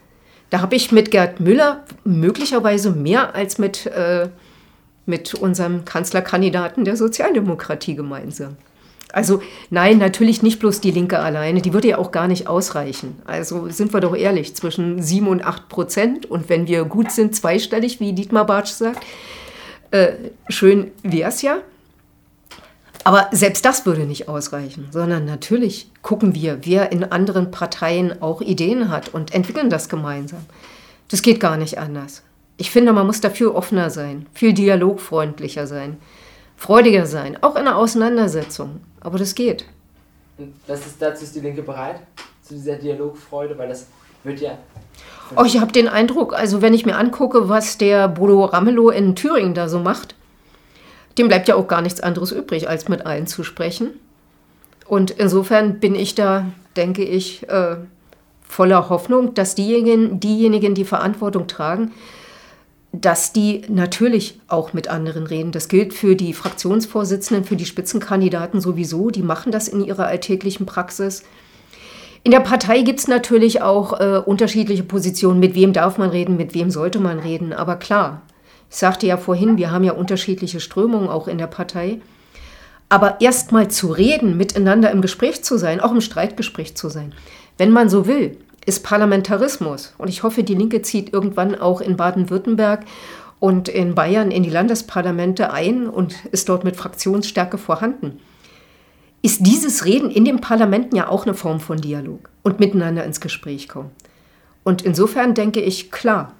[0.50, 4.28] da habe ich mit Gerd Müller möglicherweise mehr als mit, äh,
[5.06, 8.56] mit unserem Kanzlerkandidaten der Sozialdemokratie gemeinsam.
[9.14, 13.14] Also nein, natürlich nicht bloß die Linke alleine, die würde ja auch gar nicht ausreichen.
[13.24, 17.36] Also sind wir doch ehrlich, zwischen 7 und 8 Prozent und wenn wir gut sind,
[17.36, 19.04] zweistellig, wie Dietmar Bartsch sagt,
[19.92, 20.14] äh,
[20.48, 21.58] schön wäre es ja.
[23.04, 28.40] Aber selbst das würde nicht ausreichen, sondern natürlich gucken wir, wer in anderen Parteien auch
[28.40, 30.40] Ideen hat und entwickeln das gemeinsam.
[31.08, 32.22] Das geht gar nicht anders.
[32.56, 35.98] Ich finde, man muss dafür offener sein, viel dialogfreundlicher sein,
[36.56, 38.80] freudiger sein, auch in der Auseinandersetzung.
[39.00, 39.66] Aber das geht.
[40.38, 42.00] Und das ist, dazu ist die Linke bereit,
[42.42, 43.86] zu dieser Dialogfreude, weil das
[44.22, 44.56] wird ja.
[45.36, 49.14] Oh, ich habe den Eindruck, also wenn ich mir angucke, was der Bodo Ramelow in
[49.14, 50.14] Thüringen da so macht,
[51.18, 53.90] dem bleibt ja auch gar nichts anderes übrig, als mit allen zu sprechen.
[54.86, 56.46] Und insofern bin ich da,
[56.76, 57.76] denke ich, äh,
[58.46, 61.92] voller Hoffnung, dass diejenigen, diejenigen, die Verantwortung tragen,
[62.92, 65.50] dass die natürlich auch mit anderen reden.
[65.50, 69.10] Das gilt für die Fraktionsvorsitzenden, für die Spitzenkandidaten sowieso.
[69.10, 71.24] Die machen das in ihrer alltäglichen Praxis.
[72.22, 75.40] In der Partei gibt es natürlich auch äh, unterschiedliche Positionen.
[75.40, 77.52] Mit wem darf man reden, mit wem sollte man reden.
[77.52, 78.22] Aber klar,
[78.74, 82.00] ich sagte ja vorhin, wir haben ja unterschiedliche Strömungen auch in der Partei.
[82.88, 87.14] Aber erst mal zu reden, miteinander im Gespräch zu sein, auch im Streitgespräch zu sein,
[87.56, 89.94] wenn man so will, ist Parlamentarismus.
[89.96, 92.84] Und ich hoffe, die Linke zieht irgendwann auch in Baden-Württemberg
[93.38, 98.18] und in Bayern in die Landesparlamente ein und ist dort mit Fraktionsstärke vorhanden.
[99.22, 103.20] Ist dieses Reden in den Parlamenten ja auch eine Form von Dialog und miteinander ins
[103.20, 103.92] Gespräch kommen.
[104.64, 106.32] Und insofern denke ich, klar,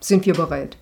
[0.00, 0.78] sind wir bereit.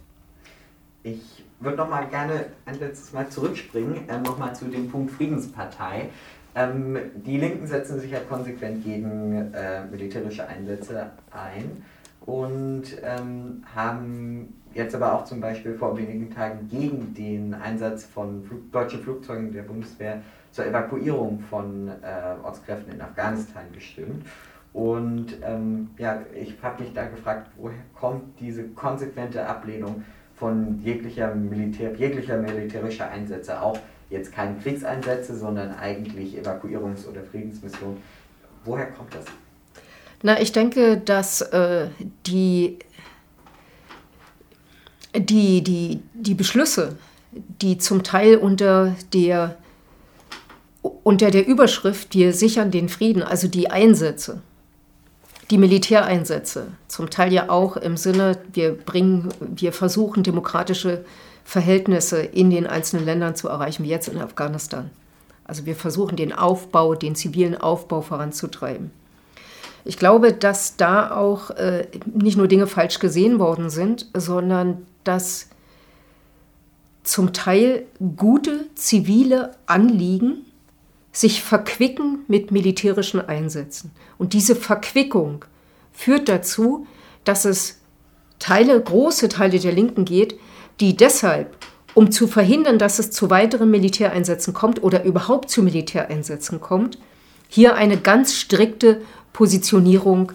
[1.06, 5.12] Ich würde noch mal gerne ein letztes Mal zurückspringen, äh, noch mal zu dem Punkt
[5.12, 6.08] Friedenspartei.
[6.54, 11.84] Ähm, die Linken setzen sich ja konsequent gegen äh, militärische Einsätze ein
[12.24, 18.42] und ähm, haben jetzt aber auch zum Beispiel vor wenigen Tagen gegen den Einsatz von
[18.42, 24.24] Flug deutschen Flugzeugen der Bundeswehr zur Evakuierung von äh, Ortskräften in Afghanistan gestimmt.
[24.72, 30.02] Und ähm, ja, ich habe mich da gefragt, woher kommt diese konsequente Ablehnung
[30.36, 33.78] von jeglicher, Militär, jeglicher militärischer Einsätze, auch
[34.10, 37.98] jetzt keine Kriegseinsätze, sondern eigentlich Evakuierungs- oder Friedensmissionen.
[38.64, 39.24] Woher kommt das?
[40.22, 41.88] Na, ich denke, dass äh,
[42.26, 42.78] die,
[45.14, 46.96] die, die, die Beschlüsse,
[47.60, 49.56] die zum Teil unter der,
[50.82, 54.42] unter der Überschrift Wir sichern den Frieden, also die Einsätze,
[55.50, 61.04] die Militäreinsätze, zum Teil ja auch im Sinne, wir bringen, wir versuchen demokratische
[61.44, 64.90] Verhältnisse in den einzelnen Ländern zu erreichen, wie jetzt in Afghanistan.
[65.44, 68.90] Also wir versuchen den Aufbau, den zivilen Aufbau voranzutreiben.
[69.84, 75.50] Ich glaube, dass da auch äh, nicht nur Dinge falsch gesehen worden sind, sondern dass
[77.02, 77.84] zum Teil
[78.16, 80.46] gute zivile Anliegen
[81.14, 83.92] sich verquicken mit militärischen Einsätzen.
[84.18, 85.44] Und diese Verquickung
[85.92, 86.86] führt dazu,
[87.22, 87.80] dass es
[88.40, 90.38] Teile, große Teile der Linken geht,
[90.80, 91.56] die deshalb,
[91.94, 96.98] um zu verhindern, dass es zu weiteren Militäreinsätzen kommt oder überhaupt zu Militäreinsätzen kommt,
[97.48, 99.00] hier eine ganz strikte
[99.32, 100.32] Positionierung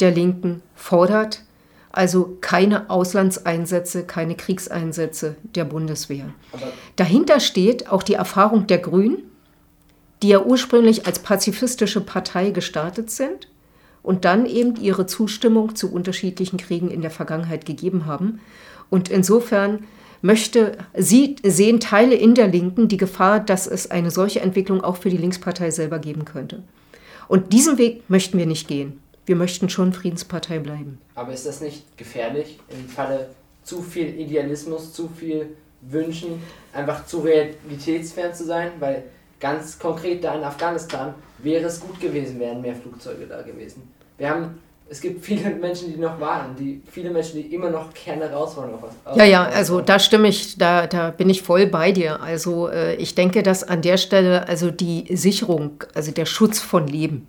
[0.00, 1.42] der Linken fordert.
[1.92, 6.32] Also keine Auslandseinsätze, keine Kriegseinsätze der Bundeswehr.
[6.96, 9.18] Dahinter steht auch die Erfahrung der Grünen,
[10.24, 13.46] die ja ursprünglich als pazifistische Partei gestartet sind
[14.02, 18.40] und dann eben ihre Zustimmung zu unterschiedlichen Kriegen in der Vergangenheit gegeben haben.
[18.88, 19.84] Und insofern
[20.22, 24.96] möchte, sie sehen Teile in der Linken die Gefahr, dass es eine solche Entwicklung auch
[24.96, 26.62] für die Linkspartei selber geben könnte.
[27.28, 29.02] Und diesen Weg möchten wir nicht gehen.
[29.26, 30.96] Wir möchten schon Friedenspartei bleiben.
[31.16, 33.28] Aber ist das nicht gefährlich im Falle
[33.62, 35.48] zu viel Idealismus, zu viel
[35.82, 38.70] Wünschen, einfach zu realitätsfern zu sein?
[38.78, 39.04] Weil
[39.44, 43.82] ganz konkret da in Afghanistan wäre es gut gewesen, wären mehr Flugzeuge da gewesen.
[44.16, 47.92] Wir haben es gibt viele Menschen, die noch warten, die, viele Menschen, die immer noch
[47.92, 48.72] gerne raus wollen.
[48.72, 52.22] Auf was, ja, ja, also da stimme ich, da, da bin ich voll bei dir.
[52.22, 56.86] Also äh, ich denke, dass an der Stelle also die Sicherung, also der Schutz von
[56.86, 57.26] Leben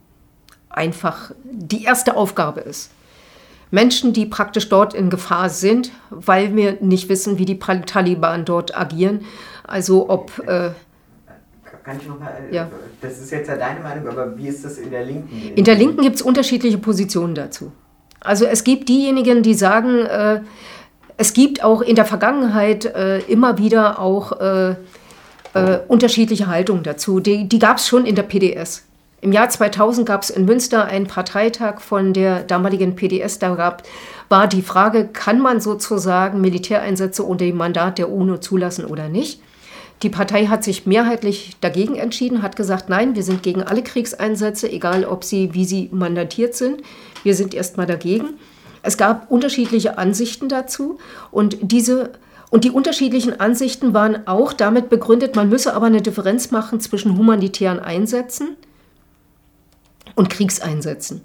[0.70, 2.92] einfach die erste Aufgabe ist.
[3.72, 8.78] Menschen, die praktisch dort in Gefahr sind, weil wir nicht wissen, wie die Taliban dort
[8.78, 9.26] agieren.
[9.64, 10.72] Also ob äh,
[11.86, 12.68] kann ich nochmal, äh, ja.
[13.00, 15.54] das ist jetzt ja deine Meinung, aber wie ist das in der Linken?
[15.56, 17.72] In der Linken gibt es unterschiedliche Positionen dazu.
[18.20, 20.42] Also es gibt diejenigen, die sagen, äh,
[21.18, 24.72] es gibt auch in der Vergangenheit äh, immer wieder auch äh,
[25.54, 27.20] äh unterschiedliche Haltungen dazu.
[27.20, 28.84] Die, die gab es schon in der PDS.
[29.22, 33.38] Im Jahr 2000 gab es in Münster einen Parteitag von der damaligen PDS.
[33.38, 33.84] Da gab,
[34.28, 39.40] war die Frage, kann man sozusagen Militäreinsätze unter dem Mandat der UNO zulassen oder nicht?
[40.06, 44.72] Die Partei hat sich mehrheitlich dagegen entschieden, hat gesagt, nein, wir sind gegen alle Kriegseinsätze,
[44.72, 46.84] egal ob sie, wie sie mandatiert sind.
[47.24, 48.36] Wir sind erstmal dagegen.
[48.84, 51.00] Es gab unterschiedliche Ansichten dazu
[51.32, 52.12] und diese
[52.52, 57.18] und die unterschiedlichen Ansichten waren auch damit begründet, man müsse aber eine Differenz machen zwischen
[57.18, 58.58] humanitären Einsätzen
[60.14, 61.22] und Kriegseinsätzen.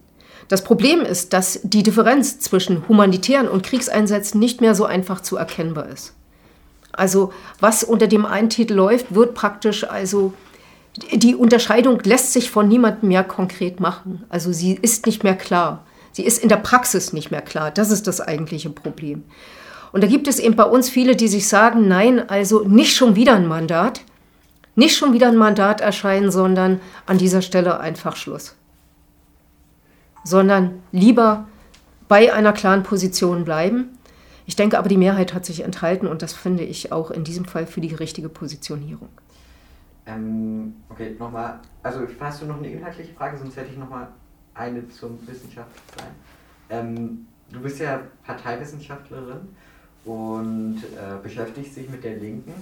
[0.49, 5.37] Das Problem ist, dass die Differenz zwischen humanitären und Kriegseinsätzen nicht mehr so einfach zu
[5.37, 6.15] erkennbar ist.
[6.93, 10.33] Also was unter dem einen Titel läuft, wird praktisch also
[11.13, 14.25] die Unterscheidung lässt sich von niemandem mehr konkret machen.
[14.29, 15.85] Also sie ist nicht mehr klar.
[16.13, 17.71] Sie ist in der Praxis nicht mehr klar.
[17.71, 19.25] Das ist das eigentliche Problem.
[19.93, 23.17] Und da gibt es eben bei uns viele, die sich sagen, nein, also nicht schon
[23.17, 24.03] wieder ein Mandat,
[24.75, 28.55] nicht schon wieder ein Mandat erscheinen, sondern an dieser Stelle einfach Schluss.
[30.25, 31.47] Sondern lieber
[32.09, 33.97] bei einer klaren Position bleiben
[34.51, 37.45] ich denke aber, die Mehrheit hat sich enthalten und das finde ich auch in diesem
[37.45, 39.09] Fall für die richtige Positionierung.
[40.07, 41.61] Ähm, okay, nochmal.
[41.85, 44.09] Also hast du noch eine inhaltliche Frage, sonst hätte ich nochmal
[44.55, 46.09] eine zum Wissenschaft sein.
[46.69, 49.51] Ähm, du bist ja Parteiwissenschaftlerin
[50.05, 52.55] und äh, beschäftigst dich mit der Linken.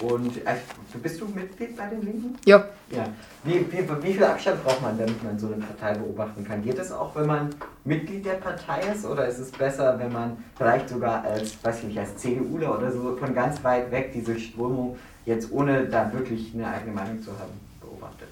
[0.00, 0.56] Und äh,
[1.02, 2.38] bist du Mitglied bei den Linken?
[2.46, 2.64] Ja.
[2.90, 3.06] ja.
[3.44, 6.62] Wie, wie, wie, viel Abstand braucht man, damit man so eine Partei beobachten kann?
[6.62, 7.50] Geht es auch, wenn man
[7.84, 9.04] Mitglied der Partei ist?
[9.04, 12.90] Oder ist es besser, wenn man vielleicht sogar als, weiß ich nicht, als CDUler oder
[12.90, 14.96] so von ganz weit weg diese Strömung
[15.26, 18.28] jetzt ohne da wirklich eine eigene Meinung zu haben beobachtet?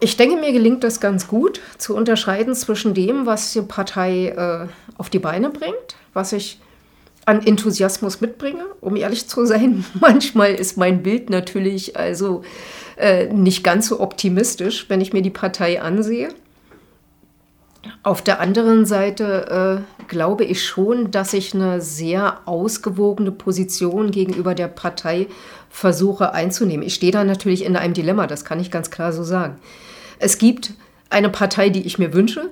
[0.00, 4.68] Ich denke, mir gelingt das ganz gut zu unterscheiden zwischen dem, was die Partei äh,
[4.98, 6.60] auf die Beine bringt, was ich
[7.28, 9.84] an Enthusiasmus mitbringe, um ehrlich zu sein.
[10.00, 12.42] Manchmal ist mein Bild natürlich also
[12.96, 16.30] äh, nicht ganz so optimistisch, wenn ich mir die Partei ansehe.
[18.02, 24.54] Auf der anderen Seite äh, glaube ich schon, dass ich eine sehr ausgewogene Position gegenüber
[24.54, 25.26] der Partei
[25.68, 26.86] versuche einzunehmen.
[26.86, 29.58] Ich stehe da natürlich in einem Dilemma, das kann ich ganz klar so sagen.
[30.18, 30.72] Es gibt
[31.10, 32.48] eine Partei, die ich mir wünsche,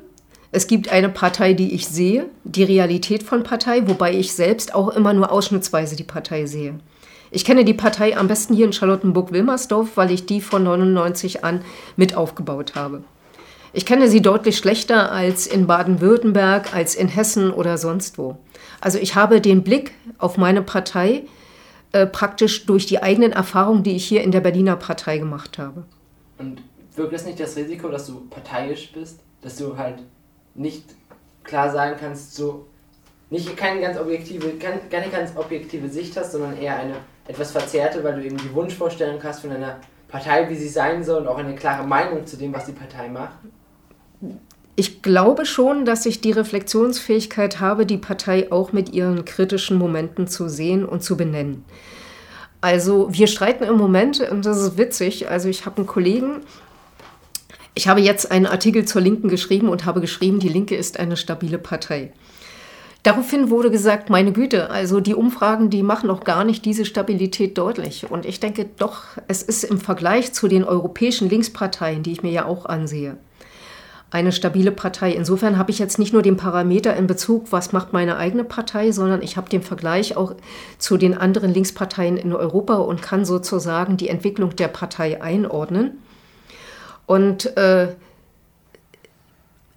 [0.57, 4.89] es gibt eine Partei, die ich sehe, die Realität von Partei, wobei ich selbst auch
[4.89, 6.81] immer nur ausschnittsweise die Partei sehe.
[7.31, 11.61] Ich kenne die Partei am besten hier in Charlottenburg-Wilmersdorf, weil ich die von 99 an
[11.97, 13.05] mit aufgebaut habe.
[13.75, 18.39] Ich kenne sie deutlich schlechter als in Baden-Württemberg, als in Hessen oder sonst wo.
[18.81, 21.25] Also ich habe den Blick auf meine Partei
[21.93, 25.85] äh, praktisch durch die eigenen Erfahrungen, die ich hier in der Berliner Partei gemacht habe.
[26.39, 26.63] Und
[26.95, 29.21] wirkt es nicht das Risiko, dass du parteiisch bist?
[29.47, 30.01] dass du halt
[30.57, 30.85] nicht
[31.45, 32.67] klar sagen kannst, so
[33.31, 36.95] nicht keine ganz objektive, keine, keine ganz objektive Sicht hast, sondern eher eine
[37.27, 41.23] etwas verzerrte, weil du eben die Wunschvorstellung hast von einer Partei, wie sie sein soll
[41.23, 43.37] und auch eine klare Meinung zu dem, was die Partei macht?
[44.77, 50.29] Ich glaube schon, dass ich die Reflexionsfähigkeit habe, die Partei auch mit ihren kritischen Momenten
[50.29, 51.65] zu sehen und zu benennen.
[52.61, 56.43] Also wir streiten im Moment, und das ist witzig, also ich habe einen Kollegen,
[57.77, 61.17] ich habe jetzt einen Artikel zur Linken geschrieben und habe geschrieben, die Linke ist eine
[61.17, 62.11] stabile Partei.
[63.03, 67.59] Daraufhin wurde gesagt, meine Güte, also die Umfragen, die machen auch gar nicht diese Stabilität
[67.59, 68.11] deutlich.
[68.11, 72.33] Und ich denke doch, es ist im Vergleich zu den europäischen Linksparteien, die ich mir
[72.33, 73.19] ja auch ansehe,
[74.11, 75.13] eine stabile Partei.
[75.13, 78.91] Insofern habe ich jetzt nicht nur den Parameter in Bezug, was macht meine eigene Partei,
[78.91, 80.35] sondern ich habe den Vergleich auch
[80.79, 85.99] zu den anderen Linksparteien in Europa und kann sozusagen die Entwicklung der Partei einordnen.
[87.07, 87.89] Und äh,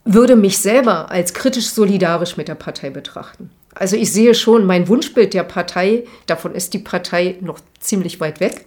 [0.05, 3.51] würde mich selber als kritisch solidarisch mit der Partei betrachten.
[3.75, 8.39] Also ich sehe schon mein Wunschbild der Partei, davon ist die Partei noch ziemlich weit
[8.39, 8.65] weg.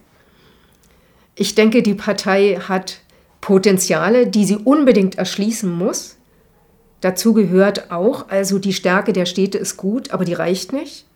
[1.34, 2.98] Ich denke, die Partei hat
[3.40, 6.16] Potenziale, die sie unbedingt erschließen muss.
[7.00, 11.06] Dazu gehört auch, also die Stärke der Städte ist gut, aber die reicht nicht.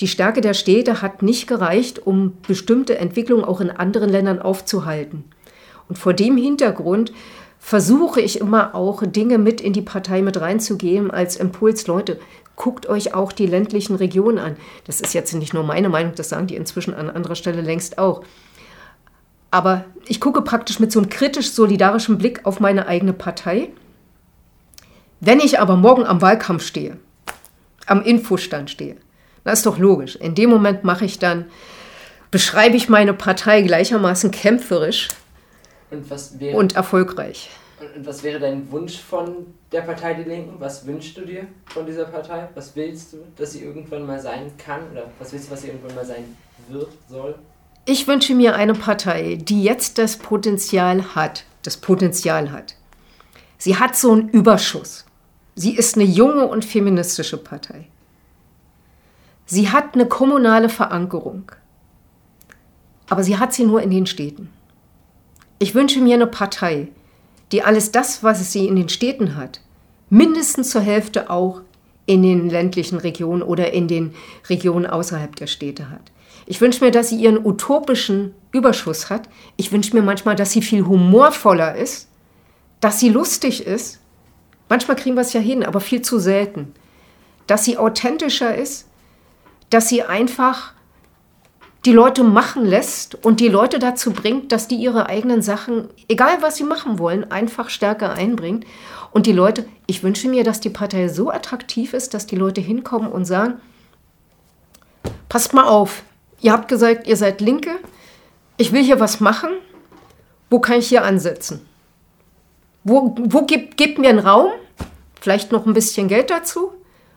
[0.00, 5.24] Die Stärke der Städte hat nicht gereicht, um bestimmte Entwicklungen auch in anderen Ländern aufzuhalten.
[5.88, 7.12] Und vor dem Hintergrund
[7.58, 11.86] versuche ich immer auch Dinge mit in die Partei mit reinzugeben als Impuls.
[11.86, 12.20] Leute,
[12.56, 14.56] guckt euch auch die ländlichen Regionen an.
[14.86, 17.98] Das ist jetzt nicht nur meine Meinung, das sagen die inzwischen an anderer Stelle längst
[17.98, 18.22] auch.
[19.50, 23.70] Aber ich gucke praktisch mit so einem kritisch-solidarischen Blick auf meine eigene Partei.
[25.20, 26.98] Wenn ich aber morgen am Wahlkampf stehe,
[27.86, 28.96] am Infostand stehe,
[29.44, 30.16] das ist doch logisch.
[30.16, 31.46] In dem Moment mache ich dann,
[32.30, 35.08] beschreibe ich meine Partei gleichermaßen kämpferisch
[35.90, 37.50] und, was wäre, und erfolgreich.
[37.96, 40.54] Und was wäre dein Wunsch von der Partei Die Linken?
[40.58, 42.48] Was wünschst du dir von dieser Partei?
[42.54, 44.80] Was willst du, dass sie irgendwann mal sein kann?
[44.92, 46.36] Oder was willst du, was sie irgendwann mal sein
[46.68, 47.34] wird, soll?
[47.84, 52.76] Ich wünsche mir eine Partei, die jetzt das Potenzial hat, das Potenzial hat.
[53.58, 55.04] Sie hat so einen Überschuss.
[55.54, 57.86] Sie ist eine junge und feministische Partei.
[59.46, 61.52] Sie hat eine kommunale Verankerung.
[63.08, 64.50] Aber sie hat sie nur in den Städten.
[65.58, 66.88] Ich wünsche mir eine Partei,
[67.52, 69.60] die alles das, was sie in den Städten hat,
[70.10, 71.60] mindestens zur Hälfte auch
[72.06, 74.14] in den ländlichen Regionen oder in den
[74.48, 76.12] Regionen außerhalb der Städte hat.
[76.46, 79.28] Ich wünsche mir, dass sie ihren utopischen Überschuss hat.
[79.56, 82.08] Ich wünsche mir manchmal, dass sie viel humorvoller ist,
[82.80, 84.00] dass sie lustig ist.
[84.68, 86.74] Manchmal kriegen wir es ja hin, aber viel zu selten.
[87.46, 88.88] Dass sie authentischer ist,
[89.70, 90.74] dass sie einfach
[91.84, 96.38] die Leute machen lässt und die Leute dazu bringt, dass die ihre eigenen Sachen, egal
[96.40, 98.64] was sie machen wollen, einfach stärker einbringt.
[99.12, 102.60] Und die Leute, ich wünsche mir, dass die Partei so attraktiv ist, dass die Leute
[102.60, 103.60] hinkommen und sagen,
[105.28, 106.02] passt mal auf,
[106.40, 107.76] ihr habt gesagt, ihr seid Linke,
[108.56, 109.50] ich will hier was machen,
[110.48, 111.66] wo kann ich hier ansetzen?
[112.82, 114.52] Wo, wo gibt, gebt mir einen Raum,
[115.20, 116.72] vielleicht noch ein bisschen Geld dazu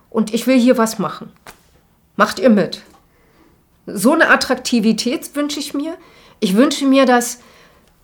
[0.10, 1.32] und ich will hier was machen.
[2.16, 2.82] Macht ihr mit?
[3.88, 5.96] So eine Attraktivität wünsche ich mir.
[6.40, 7.40] Ich wünsche mir, dass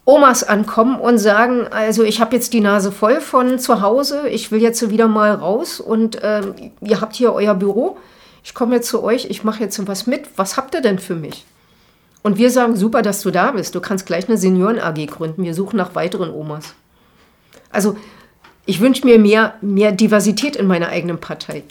[0.06, 4.52] Omas ankommen und sagen, also ich habe jetzt die Nase voll von zu Hause, ich
[4.52, 7.98] will jetzt wieder mal raus und ähm, ihr habt hier euer Büro,
[8.44, 11.16] ich komme jetzt zu euch, ich mache jetzt was mit, was habt ihr denn für
[11.16, 11.46] mich?
[12.22, 15.54] Und wir sagen, super, dass du da bist, du kannst gleich eine Senioren-AG gründen, wir
[15.54, 16.74] suchen nach weiteren Omas.
[17.70, 17.96] Also
[18.66, 21.64] ich wünsche mir mehr, mehr Diversität in meiner eigenen Partei.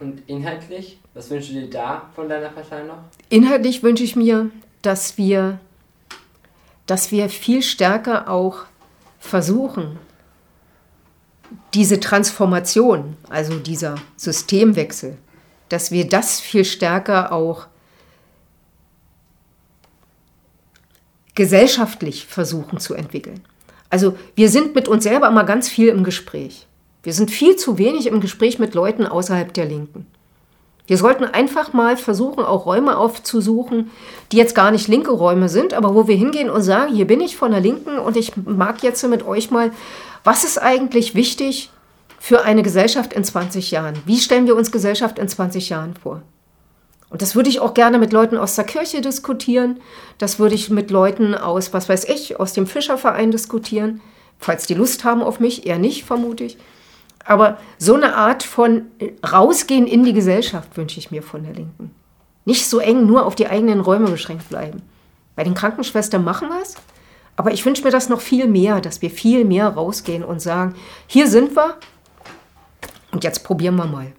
[0.00, 0.98] Und inhaltlich?
[1.18, 2.98] Was wünschst du dir da von deiner Partei noch?
[3.28, 4.52] Inhaltlich wünsche ich mir,
[4.82, 5.58] dass wir,
[6.86, 8.66] dass wir viel stärker auch
[9.18, 9.98] versuchen,
[11.74, 15.18] diese Transformation, also dieser Systemwechsel,
[15.68, 17.66] dass wir das viel stärker auch
[21.34, 23.40] gesellschaftlich versuchen zu entwickeln.
[23.90, 26.68] Also wir sind mit uns selber immer ganz viel im Gespräch.
[27.02, 30.06] Wir sind viel zu wenig im Gespräch mit Leuten außerhalb der Linken.
[30.88, 33.90] Wir sollten einfach mal versuchen, auch Räume aufzusuchen,
[34.32, 37.20] die jetzt gar nicht linke Räume sind, aber wo wir hingehen und sagen, hier bin
[37.20, 39.70] ich von der Linken und ich mag jetzt mit euch mal,
[40.24, 41.70] was ist eigentlich wichtig
[42.18, 43.98] für eine Gesellschaft in 20 Jahren?
[44.06, 46.22] Wie stellen wir uns Gesellschaft in 20 Jahren vor?
[47.10, 49.80] Und das würde ich auch gerne mit Leuten aus der Kirche diskutieren.
[50.16, 54.00] Das würde ich mit Leuten aus, was weiß ich, aus dem Fischerverein diskutieren.
[54.38, 56.56] Falls die Lust haben auf mich, eher nicht, vermute ich.
[57.28, 58.86] Aber so eine Art von
[59.22, 61.94] Rausgehen in die Gesellschaft wünsche ich mir von der Linken.
[62.46, 64.80] Nicht so eng nur auf die eigenen Räume beschränkt bleiben.
[65.36, 66.76] Bei den Krankenschwestern machen wir es,
[67.36, 70.74] Aber ich wünsche mir das noch viel mehr, dass wir viel mehr rausgehen und sagen,
[71.06, 71.76] hier sind wir
[73.12, 74.10] und jetzt probieren wir mal.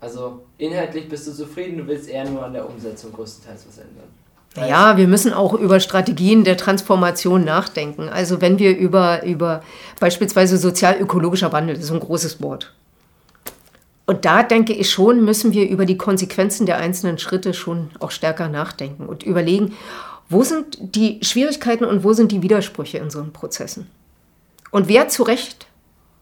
[0.00, 4.08] Also inhaltlich bist du zufrieden, du willst eher nur an der Umsetzung größtenteils was ändern.
[4.56, 8.08] Ja, wir müssen auch über Strategien der Transformation nachdenken.
[8.08, 9.62] Also wenn wir über, über
[10.00, 12.72] beispielsweise sozial-ökologischer Wandel, das ist ein großes Wort.
[14.06, 18.12] Und da denke ich schon, müssen wir über die Konsequenzen der einzelnen Schritte schon auch
[18.12, 19.74] stärker nachdenken und überlegen,
[20.28, 23.88] wo sind die Schwierigkeiten und wo sind die Widersprüche in so einen Prozessen?
[24.70, 25.66] Und wer zu Recht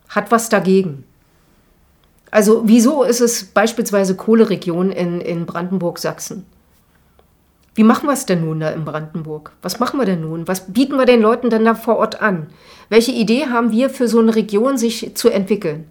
[0.08, 1.04] hat was dagegen?
[2.30, 6.46] Also wieso ist es beispielsweise Kohleregion in, in Brandenburg-Sachsen?
[7.74, 9.52] Wie machen wir es denn nun da in Brandenburg?
[9.62, 10.46] Was machen wir denn nun?
[10.46, 12.46] Was bieten wir den Leuten denn da vor Ort an?
[12.88, 15.90] Welche Idee haben wir für so eine Region sich zu entwickeln?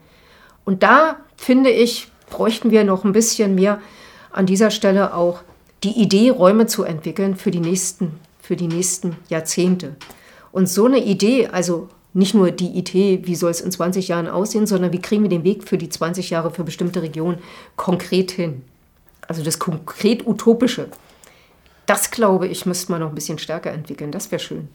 [0.64, 3.82] Und da finde ich, bräuchten wir noch ein bisschen mehr
[4.32, 5.42] an dieser Stelle auch
[5.84, 9.96] die Idee, Räume zu entwickeln für die nächsten, für die nächsten Jahrzehnte.
[10.54, 14.28] Und so eine Idee, also nicht nur die Idee, wie soll es in 20 Jahren
[14.28, 17.40] aussehen, sondern wie kriegen wir den Weg für die 20 Jahre für bestimmte Regionen
[17.76, 18.62] konkret hin.
[19.28, 20.88] Also das konkret Utopische.
[21.94, 24.12] Das glaube ich, müsste man noch ein bisschen stärker entwickeln.
[24.12, 24.68] Das wäre schön.